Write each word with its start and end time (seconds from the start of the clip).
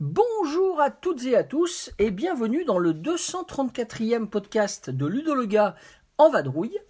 Bonjour 0.00 0.80
à 0.80 0.90
toutes 0.90 1.24
et 1.26 1.36
à 1.36 1.44
tous 1.44 1.92
et 2.00 2.10
bienvenue 2.10 2.64
dans 2.64 2.78
le 2.78 2.92
234e 2.92 4.26
podcast 4.26 4.90
de 4.90 5.06
Ludo 5.06 5.36
le 5.36 5.46
gars 5.46 5.76
en 6.18 6.30
vadrouille. 6.30 6.80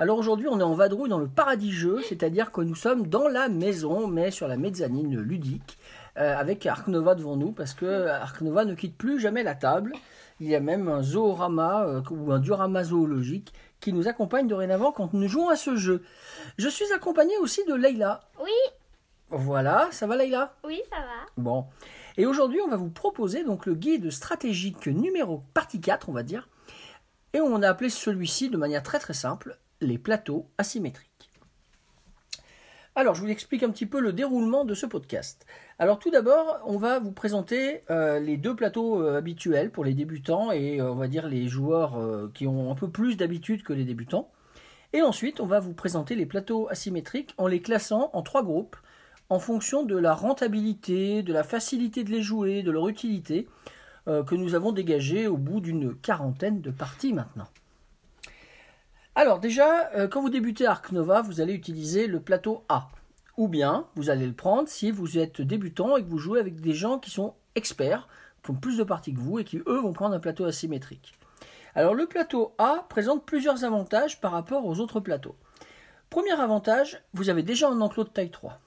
Alors 0.00 0.16
aujourd'hui 0.18 0.46
on 0.48 0.60
est 0.60 0.64
en 0.64 0.74
vadrouille 0.74 1.08
dans 1.08 1.18
le 1.18 1.26
paradis 1.26 1.72
jeu, 1.72 2.00
c'est-à-dire 2.08 2.52
que 2.52 2.60
nous 2.60 2.76
sommes 2.76 3.08
dans 3.08 3.26
la 3.26 3.48
maison 3.48 4.06
mais 4.06 4.30
sur 4.30 4.46
la 4.46 4.56
mezzanine 4.56 5.18
ludique 5.18 5.76
euh, 6.18 6.36
avec 6.36 6.64
Ark 6.66 6.86
Nova 6.86 7.16
devant 7.16 7.36
nous 7.36 7.50
parce 7.50 7.74
que 7.74 8.06
Ark 8.06 8.40
Nova 8.42 8.64
ne 8.64 8.74
quitte 8.74 8.96
plus 8.96 9.18
jamais 9.18 9.42
la 9.42 9.56
table. 9.56 9.92
Il 10.38 10.46
y 10.46 10.54
a 10.54 10.60
même 10.60 10.88
un 10.88 11.02
zoorama 11.02 11.84
euh, 11.84 12.02
ou 12.12 12.30
un 12.30 12.38
diorama 12.38 12.84
zoologique 12.84 13.52
qui 13.80 13.92
nous 13.92 14.06
accompagne 14.06 14.46
dorénavant 14.46 14.92
quand 14.92 15.14
nous 15.14 15.26
jouons 15.26 15.48
à 15.48 15.56
ce 15.56 15.74
jeu. 15.74 16.04
Je 16.58 16.68
suis 16.68 16.92
accompagné 16.92 17.36
aussi 17.38 17.64
de 17.64 17.74
Leïla. 17.74 18.20
Oui, 18.40 18.52
Voilà, 19.30 19.88
ça 19.90 20.06
va 20.06 20.16
Leïla? 20.16 20.54
Oui, 20.62 20.80
ça 20.90 20.98
va. 20.98 21.26
Bon. 21.36 21.66
Et 22.16 22.24
aujourd'hui, 22.24 22.60
on 22.60 22.68
va 22.68 22.76
vous 22.76 22.90
proposer 22.90 23.42
donc 23.42 23.66
le 23.66 23.74
guide 23.74 24.10
stratégique 24.10 24.86
numéro 24.86 25.42
partie 25.54 25.80
4, 25.80 26.08
on 26.08 26.12
va 26.12 26.22
dire. 26.22 26.48
Et 27.32 27.40
on 27.40 27.62
a 27.62 27.68
appelé 27.68 27.90
celui-ci 27.90 28.48
de 28.48 28.56
manière 28.56 28.84
très 28.84 29.00
très 29.00 29.12
simple 29.12 29.58
les 29.80 29.98
plateaux 29.98 30.46
asymétriques. 30.58 31.30
Alors, 32.98 33.14
je 33.14 33.20
vous 33.20 33.28
explique 33.28 33.62
un 33.62 33.70
petit 33.70 33.86
peu 33.86 34.00
le 34.00 34.12
déroulement 34.12 34.64
de 34.64 34.74
ce 34.74 34.84
podcast. 34.84 35.46
Alors, 35.78 36.00
tout 36.00 36.10
d'abord, 36.10 36.58
on 36.64 36.78
va 36.78 36.98
vous 36.98 37.12
présenter 37.12 37.82
euh, 37.90 38.18
les 38.18 38.36
deux 38.36 38.56
plateaux 38.56 39.00
euh, 39.00 39.16
habituels 39.16 39.70
pour 39.70 39.84
les 39.84 39.94
débutants 39.94 40.50
et 40.50 40.80
euh, 40.80 40.90
on 40.90 40.96
va 40.96 41.06
dire 41.06 41.28
les 41.28 41.46
joueurs 41.46 41.96
qui 42.34 42.48
ont 42.48 42.72
un 42.72 42.74
peu 42.74 42.88
plus 42.88 43.16
d'habitude 43.16 43.62
que 43.62 43.72
les 43.72 43.84
débutants. 43.84 44.32
Et 44.92 45.00
ensuite, 45.00 45.38
on 45.38 45.46
va 45.46 45.60
vous 45.60 45.74
présenter 45.74 46.16
les 46.16 46.26
plateaux 46.26 46.68
asymétriques 46.70 47.34
en 47.38 47.46
les 47.46 47.62
classant 47.62 48.10
en 48.14 48.22
trois 48.22 48.42
groupes 48.42 48.76
en 49.28 49.38
fonction 49.38 49.84
de 49.84 49.96
la 49.96 50.12
rentabilité, 50.12 51.22
de 51.22 51.32
la 51.32 51.44
facilité 51.44 52.02
de 52.02 52.10
les 52.10 52.22
jouer, 52.22 52.64
de 52.64 52.72
leur 52.72 52.88
utilité, 52.88 53.46
que 54.06 54.34
nous 54.34 54.54
avons 54.54 54.72
dégagé 54.72 55.28
au 55.28 55.36
bout 55.36 55.60
d'une 55.60 55.94
quarantaine 55.94 56.62
de 56.62 56.70
parties 56.70 57.12
maintenant. 57.12 57.46
Alors 59.18 59.40
déjà, 59.40 59.90
euh, 59.96 60.06
quand 60.06 60.20
vous 60.20 60.30
débutez 60.30 60.64
Arc 60.64 60.92
Nova, 60.92 61.22
vous 61.22 61.40
allez 61.40 61.52
utiliser 61.52 62.06
le 62.06 62.20
plateau 62.20 62.62
A. 62.68 62.88
Ou 63.36 63.48
bien, 63.48 63.88
vous 63.96 64.10
allez 64.10 64.28
le 64.28 64.32
prendre 64.32 64.68
si 64.68 64.92
vous 64.92 65.18
êtes 65.18 65.40
débutant 65.42 65.96
et 65.96 66.04
que 66.04 66.08
vous 66.08 66.18
jouez 66.18 66.38
avec 66.38 66.60
des 66.60 66.72
gens 66.72 67.00
qui 67.00 67.10
sont 67.10 67.34
experts, 67.56 68.06
qui 68.44 68.52
ont 68.52 68.54
plus 68.54 68.78
de 68.78 68.84
parties 68.84 69.12
que 69.12 69.18
vous 69.18 69.40
et 69.40 69.44
qui, 69.44 69.56
eux, 69.66 69.80
vont 69.80 69.92
prendre 69.92 70.14
un 70.14 70.20
plateau 70.20 70.44
asymétrique. 70.44 71.18
Alors 71.74 71.94
le 71.94 72.06
plateau 72.06 72.54
A 72.58 72.86
présente 72.88 73.26
plusieurs 73.26 73.64
avantages 73.64 74.20
par 74.20 74.30
rapport 74.30 74.64
aux 74.64 74.78
autres 74.78 75.00
plateaux. 75.00 75.34
Premier 76.10 76.40
avantage, 76.40 77.02
vous 77.12 77.28
avez 77.28 77.42
déjà 77.42 77.68
un 77.68 77.80
enclos 77.80 78.04
de 78.04 78.10
taille 78.10 78.30
3. 78.30 78.60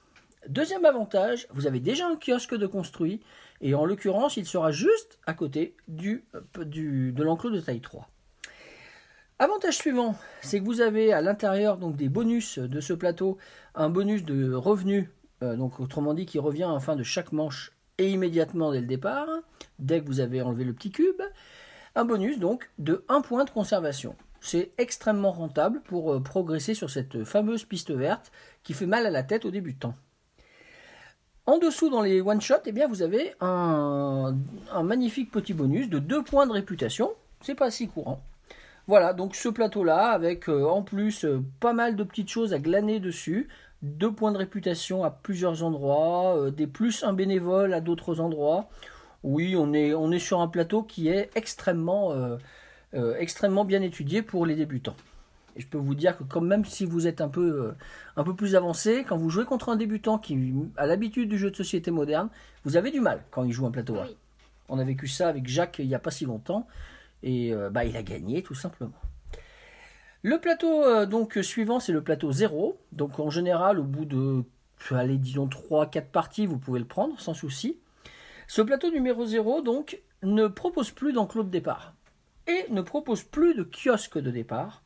Deuxième 0.48 0.84
avantage, 0.84 1.48
vous 1.54 1.66
avez 1.66 1.80
déjà 1.80 2.06
un 2.06 2.16
kiosque 2.16 2.56
de 2.56 2.66
construit, 2.66 3.22
et 3.62 3.74
en 3.74 3.86
l'occurrence, 3.86 4.36
il 4.36 4.44
sera 4.44 4.70
juste 4.70 5.18
à 5.24 5.32
côté 5.32 5.74
du, 5.88 6.26
euh, 6.34 6.64
de 6.66 7.22
l'enclos 7.22 7.48
de 7.48 7.60
taille 7.60 7.80
3. 7.80 8.06
Avantage 9.38 9.76
suivant, 9.76 10.14
c'est 10.40 10.60
que 10.60 10.64
vous 10.64 10.80
avez 10.80 11.12
à 11.12 11.20
l'intérieur 11.20 11.76
donc 11.76 11.96
des 11.96 12.08
bonus 12.08 12.58
de 12.58 12.80
ce 12.80 12.92
plateau, 12.92 13.38
un 13.74 13.88
bonus 13.88 14.24
de 14.24 14.52
revenu, 14.54 15.10
euh, 15.42 15.56
donc 15.56 15.80
autrement 15.80 16.14
dit 16.14 16.26
qui 16.26 16.38
revient 16.38 16.64
en 16.64 16.78
fin 16.78 16.96
de 16.96 17.02
chaque 17.02 17.32
manche 17.32 17.72
et 17.98 18.10
immédiatement 18.10 18.70
dès 18.70 18.80
le 18.80 18.86
départ, 18.86 19.26
dès 19.78 20.00
que 20.00 20.06
vous 20.06 20.20
avez 20.20 20.42
enlevé 20.42 20.64
le 20.64 20.72
petit 20.74 20.90
cube, 20.90 21.22
un 21.94 22.04
bonus 22.04 22.38
donc 22.38 22.70
de 22.78 23.04
1 23.08 23.22
point 23.22 23.44
de 23.44 23.50
conservation. 23.50 24.14
C'est 24.40 24.72
extrêmement 24.78 25.32
rentable 25.32 25.80
pour 25.82 26.12
euh, 26.12 26.20
progresser 26.20 26.74
sur 26.74 26.90
cette 26.90 27.24
fameuse 27.24 27.64
piste 27.64 27.90
verte 27.90 28.30
qui 28.62 28.74
fait 28.74 28.86
mal 28.86 29.06
à 29.06 29.10
la 29.10 29.22
tête 29.22 29.44
aux 29.44 29.50
débutants. 29.50 29.94
En 31.46 31.58
dessous, 31.58 31.90
dans 31.90 32.02
les 32.02 32.20
one-shots, 32.20 32.66
eh 32.66 32.72
bien, 32.72 32.86
vous 32.86 33.02
avez 33.02 33.34
un, 33.40 34.36
un 34.72 34.82
magnifique 34.84 35.32
petit 35.32 35.54
bonus 35.54 35.88
de 35.88 35.98
2 35.98 36.22
points 36.22 36.46
de 36.46 36.52
réputation. 36.52 37.10
C'est 37.40 37.56
pas 37.56 37.72
si 37.72 37.88
courant. 37.88 38.22
Voilà, 38.88 39.12
donc 39.12 39.36
ce 39.36 39.48
plateau-là, 39.48 40.10
avec 40.10 40.48
euh, 40.48 40.64
en 40.64 40.82
plus 40.82 41.24
euh, 41.24 41.42
pas 41.60 41.72
mal 41.72 41.94
de 41.94 42.02
petites 42.02 42.28
choses 42.28 42.52
à 42.52 42.58
glaner 42.58 43.00
dessus. 43.00 43.48
2 43.82 44.12
points 44.12 44.32
de 44.32 44.38
réputation 44.38 45.02
à 45.02 45.10
plusieurs 45.10 45.62
endroits, 45.64 46.36
euh, 46.36 46.50
des 46.50 46.66
plus 46.66 47.02
un 47.04 47.12
bénévole 47.12 47.74
à 47.74 47.80
d'autres 47.80 48.20
endroits. 48.20 48.68
Oui, 49.24 49.54
on 49.56 49.72
est, 49.72 49.94
on 49.94 50.10
est 50.10 50.18
sur 50.18 50.40
un 50.40 50.48
plateau 50.48 50.82
qui 50.82 51.08
est 51.08 51.30
extrêmement, 51.36 52.12
extrêmement 52.92 53.64
bien 53.64 53.80
étudié 53.80 54.20
pour 54.20 54.46
les 54.46 54.56
débutants. 54.56 54.96
Et 55.54 55.60
je 55.60 55.68
peux 55.68 55.78
vous 55.78 55.94
dire 55.94 56.18
que 56.18 56.24
quand 56.24 56.40
même 56.40 56.64
si 56.64 56.84
vous 56.84 57.06
êtes 57.06 57.20
un 57.20 57.28
peu, 57.28 57.72
un 58.16 58.24
peu 58.24 58.34
plus 58.34 58.56
avancé, 58.56 59.04
quand 59.08 59.16
vous 59.16 59.30
jouez 59.30 59.44
contre 59.44 59.68
un 59.68 59.76
débutant 59.76 60.18
qui 60.18 60.52
a 60.76 60.86
l'habitude 60.86 61.28
du 61.28 61.38
jeu 61.38 61.52
de 61.52 61.56
société 61.56 61.92
moderne, 61.92 62.30
vous 62.64 62.76
avez 62.76 62.90
du 62.90 62.98
mal 62.98 63.22
quand 63.30 63.44
il 63.44 63.52
joue 63.52 63.64
un 63.64 63.70
plateau 63.70 63.94
A. 63.94 64.06
Oui. 64.06 64.16
On 64.68 64.80
a 64.80 64.84
vécu 64.84 65.06
ça 65.06 65.28
avec 65.28 65.46
Jacques 65.46 65.78
il 65.78 65.86
n'y 65.86 65.94
a 65.94 66.00
pas 66.00 66.10
si 66.10 66.24
longtemps, 66.24 66.66
et 67.22 67.52
euh, 67.52 67.70
bah, 67.70 67.84
il 67.84 67.96
a 67.96 68.02
gagné 68.02 68.42
tout 68.42 68.54
simplement. 68.54 69.00
Le 70.22 70.38
plateau 70.40 70.84
euh, 70.84 71.06
donc 71.06 71.38
suivant, 71.42 71.80
c'est 71.80 71.92
le 71.92 72.02
plateau 72.02 72.32
0. 72.32 72.78
Donc 72.92 73.18
en 73.18 73.30
général, 73.30 73.78
au 73.78 73.84
bout 73.84 74.04
de, 74.04 74.44
allez, 74.90 75.18
disons 75.18 75.46
3-4 75.46 76.06
parties, 76.06 76.46
vous 76.46 76.58
pouvez 76.58 76.78
le 76.78 76.86
prendre 76.86 77.18
sans 77.20 77.34
souci. 77.34 77.78
Ce 78.46 78.62
plateau 78.62 78.90
numéro 78.90 79.24
0, 79.24 79.62
donc, 79.62 80.00
ne 80.22 80.46
propose 80.46 80.90
plus 80.90 81.12
d'enclos 81.12 81.42
de 81.42 81.50
départ 81.50 81.94
et 82.46 82.66
ne 82.70 82.82
propose 82.82 83.22
plus 83.22 83.54
de 83.54 83.64
kiosque 83.64 84.18
de 84.18 84.30
départ. 84.30 84.82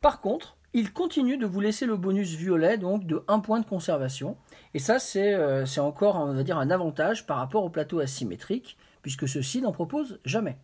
Par 0.00 0.20
contre, 0.20 0.56
il 0.72 0.92
continue 0.92 1.38
de 1.38 1.46
vous 1.46 1.60
laisser 1.60 1.86
le 1.86 1.96
bonus 1.96 2.34
violet, 2.34 2.76
donc 2.76 3.06
de 3.06 3.22
1 3.28 3.40
point 3.40 3.60
de 3.60 3.66
conservation. 3.66 4.36
Et 4.74 4.78
ça, 4.78 4.98
c'est 4.98 5.34
euh, 5.34 5.64
encore, 5.78 6.16
on 6.16 6.34
va 6.34 6.56
un 6.56 6.70
avantage 6.70 7.26
par 7.26 7.38
rapport 7.38 7.64
au 7.64 7.70
plateau 7.70 8.00
asymétrique, 8.00 8.76
puisque 9.00 9.26
ceci 9.28 9.62
n'en 9.62 9.72
propose 9.72 10.20
jamais. 10.24 10.58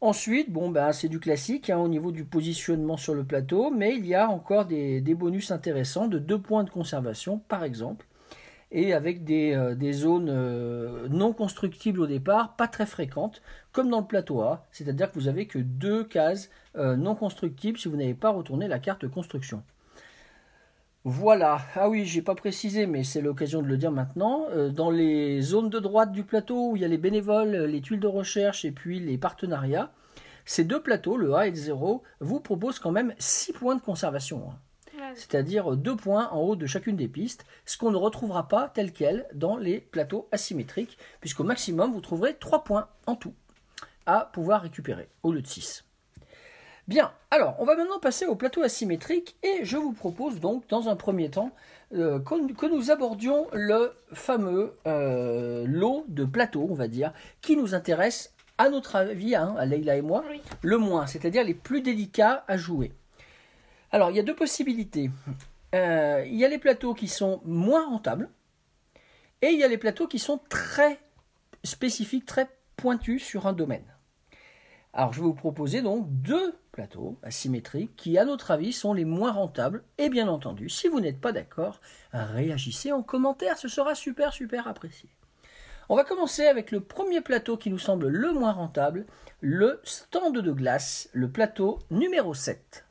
Ensuite, 0.00 0.52
bon, 0.52 0.70
ben, 0.70 0.92
c'est 0.92 1.08
du 1.08 1.18
classique 1.18 1.70
hein, 1.70 1.78
au 1.78 1.88
niveau 1.88 2.12
du 2.12 2.24
positionnement 2.24 2.96
sur 2.96 3.14
le 3.14 3.24
plateau, 3.24 3.70
mais 3.72 3.96
il 3.96 4.06
y 4.06 4.14
a 4.14 4.28
encore 4.30 4.64
des, 4.64 5.00
bonus 5.14 5.50
intéressants 5.50 6.06
de 6.06 6.20
2 6.20 6.38
points 6.40 6.62
de 6.62 6.70
conservation, 6.70 7.40
par 7.48 7.64
exemple, 7.64 8.06
et 8.70 8.92
avec 8.92 9.24
des, 9.24 9.54
euh, 9.54 9.92
zones 9.92 10.28
euh, 10.30 11.08
non 11.08 11.32
constructibles 11.32 12.00
au 12.00 12.06
départ, 12.06 12.54
pas 12.54 12.68
très 12.68 12.86
fréquentes, 12.86 13.42
comme 13.72 13.90
dans 13.90 14.00
le 14.00 14.06
plateau 14.06 14.40
A, 14.42 14.64
c'est-à-dire 14.70 15.10
que 15.10 15.18
vous 15.18 15.26
avez 15.26 15.46
que 15.46 15.58
deux 15.58 16.04
cases 16.04 16.48
euh, 16.76 16.94
non 16.94 17.16
constructibles 17.16 17.78
si 17.78 17.88
vous 17.88 17.96
n'avez 17.96 18.14
pas 18.14 18.30
retourné 18.30 18.68
la 18.68 18.78
carte 18.78 19.08
construction. 19.08 19.64
Voilà, 21.04 21.60
ah 21.74 21.88
oui, 21.88 22.04
j'ai 22.04 22.22
pas 22.22 22.34
précisé, 22.34 22.86
mais 22.86 23.04
c'est 23.04 23.22
l'occasion 23.22 23.62
de 23.62 23.66
le 23.68 23.76
dire 23.76 23.92
maintenant. 23.92 24.46
Euh, 24.50 24.68
dans 24.68 24.90
les 24.90 25.40
zones 25.40 25.70
de 25.70 25.78
droite 25.78 26.12
du 26.12 26.24
plateau 26.24 26.70
où 26.72 26.76
il 26.76 26.82
y 26.82 26.84
a 26.84 26.88
les 26.88 26.98
bénévoles, 26.98 27.56
les 27.56 27.80
tuiles 27.80 28.00
de 28.00 28.06
recherche 28.06 28.64
et 28.64 28.72
puis 28.72 28.98
les 29.00 29.16
partenariats, 29.16 29.90
ces 30.44 30.64
deux 30.64 30.82
plateaux, 30.82 31.16
le 31.16 31.34
A 31.34 31.46
et 31.46 31.50
le 31.50 31.56
0, 31.56 32.02
vous 32.20 32.40
proposent 32.40 32.78
quand 32.78 32.90
même 32.90 33.14
6 33.18 33.52
points 33.52 33.76
de 33.76 33.80
conservation. 33.80 34.50
hein 34.50 34.58
Ouais. 34.98 35.14
c'est-à-dire 35.14 35.76
deux 35.76 35.94
points 35.94 36.28
en 36.32 36.40
haut 36.40 36.56
de 36.56 36.66
chacune 36.66 36.96
des 36.96 37.06
pistes, 37.06 37.46
ce 37.64 37.78
qu'on 37.78 37.92
ne 37.92 37.96
retrouvera 37.96 38.48
pas 38.48 38.68
tel 38.68 38.92
quel 38.92 39.26
dans 39.32 39.56
les 39.56 39.78
plateaux 39.80 40.28
asymétriques, 40.32 40.98
puisqu'au 41.20 41.44
maximum 41.44 41.92
vous 41.92 42.00
trouverez 42.00 42.34
trois 42.34 42.64
points 42.64 42.88
en 43.06 43.14
tout 43.14 43.32
à 44.06 44.28
pouvoir 44.32 44.62
récupérer 44.62 45.08
au 45.22 45.30
lieu 45.32 45.40
de 45.40 45.46
6. 45.46 45.84
Bien, 46.88 47.12
alors 47.30 47.54
on 47.58 47.66
va 47.66 47.76
maintenant 47.76 47.98
passer 47.98 48.24
au 48.24 48.34
plateau 48.34 48.62
asymétrique 48.62 49.36
et 49.42 49.62
je 49.62 49.76
vous 49.76 49.92
propose 49.92 50.40
donc 50.40 50.66
dans 50.68 50.88
un 50.88 50.96
premier 50.96 51.28
temps 51.28 51.50
euh, 51.94 52.18
que 52.18 52.66
nous 52.66 52.90
abordions 52.90 53.46
le 53.52 53.92
fameux 54.14 54.74
euh, 54.86 55.66
lot 55.66 56.06
de 56.08 56.24
plateaux, 56.24 56.66
on 56.70 56.74
va 56.74 56.88
dire, 56.88 57.12
qui 57.42 57.58
nous 57.58 57.74
intéresse 57.74 58.32
à 58.56 58.70
notre 58.70 58.96
avis, 58.96 59.34
hein, 59.36 59.54
à 59.58 59.66
Leïla 59.66 59.96
et 59.96 60.02
moi, 60.02 60.24
Oui. 60.30 60.40
le 60.62 60.78
moins, 60.78 61.06
c'est-à-dire 61.06 61.44
les 61.44 61.52
plus 61.54 61.82
délicats 61.82 62.44
à 62.48 62.56
jouer. 62.56 62.92
Alors, 63.92 64.10
il 64.10 64.16
y 64.16 64.20
a 64.20 64.22
deux 64.22 64.34
possibilités. 64.34 65.10
Euh, 65.74 66.24
il 66.26 66.36
y 66.36 66.44
a 66.44 66.48
les 66.48 66.58
plateaux 66.58 66.94
qui 66.94 67.08
sont 67.08 67.42
moins 67.44 67.86
rentables 67.86 68.30
et 69.42 69.48
il 69.48 69.58
y 69.58 69.62
a 69.62 69.68
les 69.68 69.78
plateaux 69.78 70.06
qui 70.06 70.18
sont 70.18 70.40
très 70.48 70.98
spécifiques, 71.64 72.24
très 72.24 72.48
pointus 72.76 73.22
sur 73.22 73.46
un 73.46 73.52
domaine. 73.52 73.84
Alors, 74.94 75.12
je 75.12 75.20
vais 75.20 75.26
vous 75.26 75.34
proposer 75.34 75.82
donc 75.82 76.06
deux 76.08 76.54
plateaux 76.78 77.16
asymétriques 77.24 77.96
qui, 77.96 78.18
à 78.18 78.24
notre 78.24 78.52
avis, 78.52 78.72
sont 78.72 78.92
les 78.92 79.04
moins 79.04 79.32
rentables. 79.32 79.82
Et 79.98 80.08
bien 80.08 80.28
entendu, 80.28 80.68
si 80.68 80.86
vous 80.86 81.00
n'êtes 81.00 81.20
pas 81.20 81.32
d'accord, 81.32 81.80
réagissez 82.12 82.92
en 82.92 83.02
commentaire, 83.02 83.58
ce 83.58 83.66
sera 83.66 83.96
super, 83.96 84.32
super 84.32 84.68
apprécié. 84.68 85.08
On 85.88 85.96
va 85.96 86.04
commencer 86.04 86.46
avec 86.46 86.70
le 86.70 86.78
premier 86.78 87.20
plateau 87.20 87.56
qui 87.56 87.70
nous 87.70 87.80
semble 87.80 88.06
le 88.06 88.32
moins 88.32 88.52
rentable, 88.52 89.06
le 89.40 89.80
stand 89.82 90.38
de 90.38 90.52
glace, 90.52 91.10
le 91.12 91.28
plateau 91.28 91.80
numéro 91.90 92.32
7. 92.32 92.84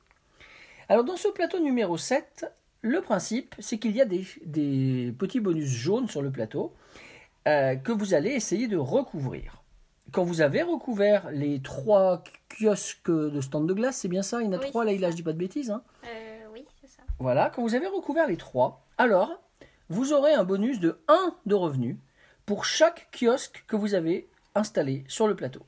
Alors 0.89 1.05
dans 1.05 1.15
ce 1.15 1.29
plateau 1.29 1.59
numéro 1.61 1.97
7, 1.97 2.45
le 2.81 2.99
principe, 2.99 3.55
c'est 3.59 3.77
qu'il 3.77 3.95
y 3.95 4.01
a 4.01 4.05
des, 4.05 5.13
petits 5.17 5.39
bonus 5.39 5.69
jaunes 5.69 6.09
sur 6.09 6.21
le 6.21 6.29
plateau 6.29 6.73
euh, 7.47 7.77
que 7.77 7.93
vous 7.93 8.13
allez 8.13 8.31
essayer 8.31 8.67
de 8.67 8.75
recouvrir. 8.75 9.56
Quand 10.11 10.23
vous 10.23 10.41
avez 10.41 10.61
recouvert 10.63 11.29
les 11.31 11.61
trois 11.61 12.23
kiosques 12.49 13.11
de 13.11 13.41
stand 13.41 13.67
de 13.67 13.73
glace, 13.73 13.97
c'est 13.97 14.07
bien 14.07 14.21
ça 14.23 14.41
Il 14.41 14.45
y 14.45 14.47
en 14.49 14.53
a 14.53 14.57
Oui, 14.57 14.69
trois, 14.69 14.85
là, 14.85 14.91
il 14.93 15.03
a, 15.03 15.11
je 15.11 15.15
dis 15.15 15.23
pas 15.23 15.33
de 15.33 15.37
bêtises. 15.37 15.69
Hein 15.69 15.81
Euh, 16.05 16.45
oui, 16.53 16.65
c'est 16.81 16.87
ça. 16.89 17.01
voilà, 17.19 17.49
quand 17.49 17.61
vous 17.61 17.75
avez 17.75 17.87
recouvert 17.87 18.27
les 18.27 18.37
trois, 18.37 18.85
alors 18.97 19.41
vous 19.89 20.13
aurez 20.13 20.33
un 20.33 20.43
bonus 20.43 20.79
de 20.79 20.99
1 21.07 21.35
de 21.45 21.55
revenus 21.55 21.97
pour 22.45 22.65
chaque 22.65 23.09
kiosque 23.11 23.63
que 23.67 23.75
vous 23.75 23.93
avez 23.95 24.29
installé 24.55 25.03
sur 25.07 25.27
le 25.27 25.35
plateau. 25.35 25.61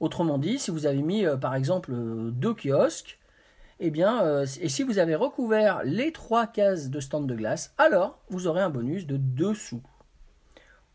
Autrement 0.00 0.38
dit, 0.38 0.58
si 0.58 0.70
vous 0.70 0.86
avez 0.86 1.02
mis 1.02 1.24
euh, 1.24 1.36
par 1.36 1.54
exemple 1.54 1.92
euh, 1.92 2.30
deux 2.30 2.54
kiosques, 2.54 3.18
eh 3.80 3.90
bien, 3.90 4.22
euh, 4.24 4.46
et 4.60 4.68
si 4.68 4.82
vous 4.82 4.98
avez 4.98 5.14
recouvert 5.14 5.82
les 5.84 6.12
trois 6.12 6.46
cases 6.46 6.90
de 6.90 7.00
stand 7.00 7.26
de 7.26 7.34
glace, 7.34 7.74
alors 7.78 8.18
vous 8.28 8.46
aurez 8.46 8.60
un 8.60 8.70
bonus 8.70 9.06
de 9.06 9.16
2 9.16 9.54
sous. 9.54 9.82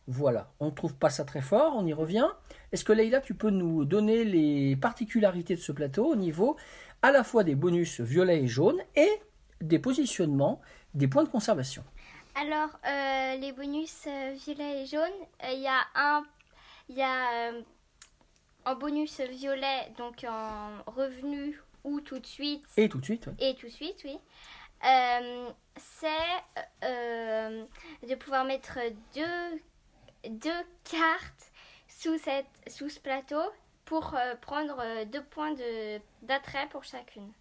Voilà, 0.08 0.52
on 0.60 0.68
ne 0.68 0.72
trouve 0.72 0.96
pas 0.96 1.10
ça 1.10 1.26
très 1.26 1.42
fort, 1.42 1.74
on 1.76 1.86
y 1.86 1.94
revient. 1.94 2.28
Est-ce 2.72 2.84
que 2.84 2.94
Leïla, 2.94 3.22
tu 3.22 3.34
peux 3.34 3.50
nous 3.50 3.86
donner 3.86 4.24
les 4.24 4.76
particularités 4.76 5.56
de 5.56 5.62
ce 5.62 5.72
plateau 5.72 6.06
au 6.06 6.16
niveau 6.16 6.58
à 7.02 7.12
la 7.12 7.24
fois 7.24 7.44
des 7.44 7.56
bonus 7.56 8.02
violets 8.02 8.44
et 8.44 8.48
jaunes 8.48 8.82
et 8.96 9.10
des 9.62 9.80
positionnements 9.80 10.62
des 10.94 11.08
points 11.08 11.24
de 11.24 11.30
conservation? 11.30 11.84
Alors, 12.36 12.70
euh, 12.86 13.38
les 13.38 13.54
bonus 13.54 14.04
euh, 14.08 14.34
violet 14.34 14.84
et 14.84 14.86
jaune, 14.86 15.02
euh, 15.44 15.52
il 15.54 15.62
y 15.62 15.68
a 15.68 15.82
un. 15.96 16.24
Il 16.90 16.96
y 16.98 17.02
a 17.02 17.50
euh, 17.50 17.62
en 18.66 18.76
bonus 18.76 19.22
violet, 19.22 19.92
donc 19.98 20.26
en 20.30 20.84
revenu 20.86 21.60
ou 21.84 22.02
tout 22.02 22.20
de 22.20 22.26
suite, 22.26 22.64
Et 22.78 22.90
tout 22.90 23.00
de 23.00 23.06
suite, 23.06 23.30
et 23.40 23.56
tout 23.56 23.68
de 23.68 23.72
suite, 23.72 24.02
oui. 24.06 24.18
C'est 25.78 26.08
de 26.82 28.16
pouvoir 28.16 28.46
mettre 28.46 28.80
deux, 29.16 29.60
deux 30.30 30.64
cartes 30.84 31.52
sous, 31.88 32.18
cette, 32.18 32.46
sous 32.68 32.90
ce 32.90 33.00
plateau 33.00 33.42
pour 33.86 34.14
euh, 34.16 34.36
prendre 34.42 34.78
euh, 34.80 35.06
deux 35.06 35.24
points 35.24 35.54
de- 35.54 36.00
d'attrait 36.24 36.68
pour 36.70 36.84
chacune. 36.84 37.32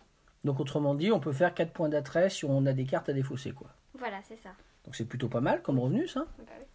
Donc 0.44 0.60
autrement 0.60 0.94
dit, 0.94 1.10
on 1.10 1.20
peut 1.20 1.32
faire 1.32 1.54
4 1.54 1.72
points 1.72 1.88
d'attrait 1.88 2.28
si 2.28 2.44
on 2.44 2.66
a 2.66 2.72
des 2.72 2.84
cartes 2.84 3.08
à 3.08 3.12
défausser. 3.14 3.52
Quoi. 3.52 3.68
Voilà, 3.94 4.20
c'est 4.22 4.36
ça. 4.36 4.50
Donc 4.84 4.94
c'est 4.94 5.06
plutôt 5.06 5.28
pas 5.28 5.40
mal 5.40 5.62
comme 5.62 5.78
revenu 5.78 6.06
ça. 6.06 6.26
Bah 6.38 6.52
oui. 6.58 6.66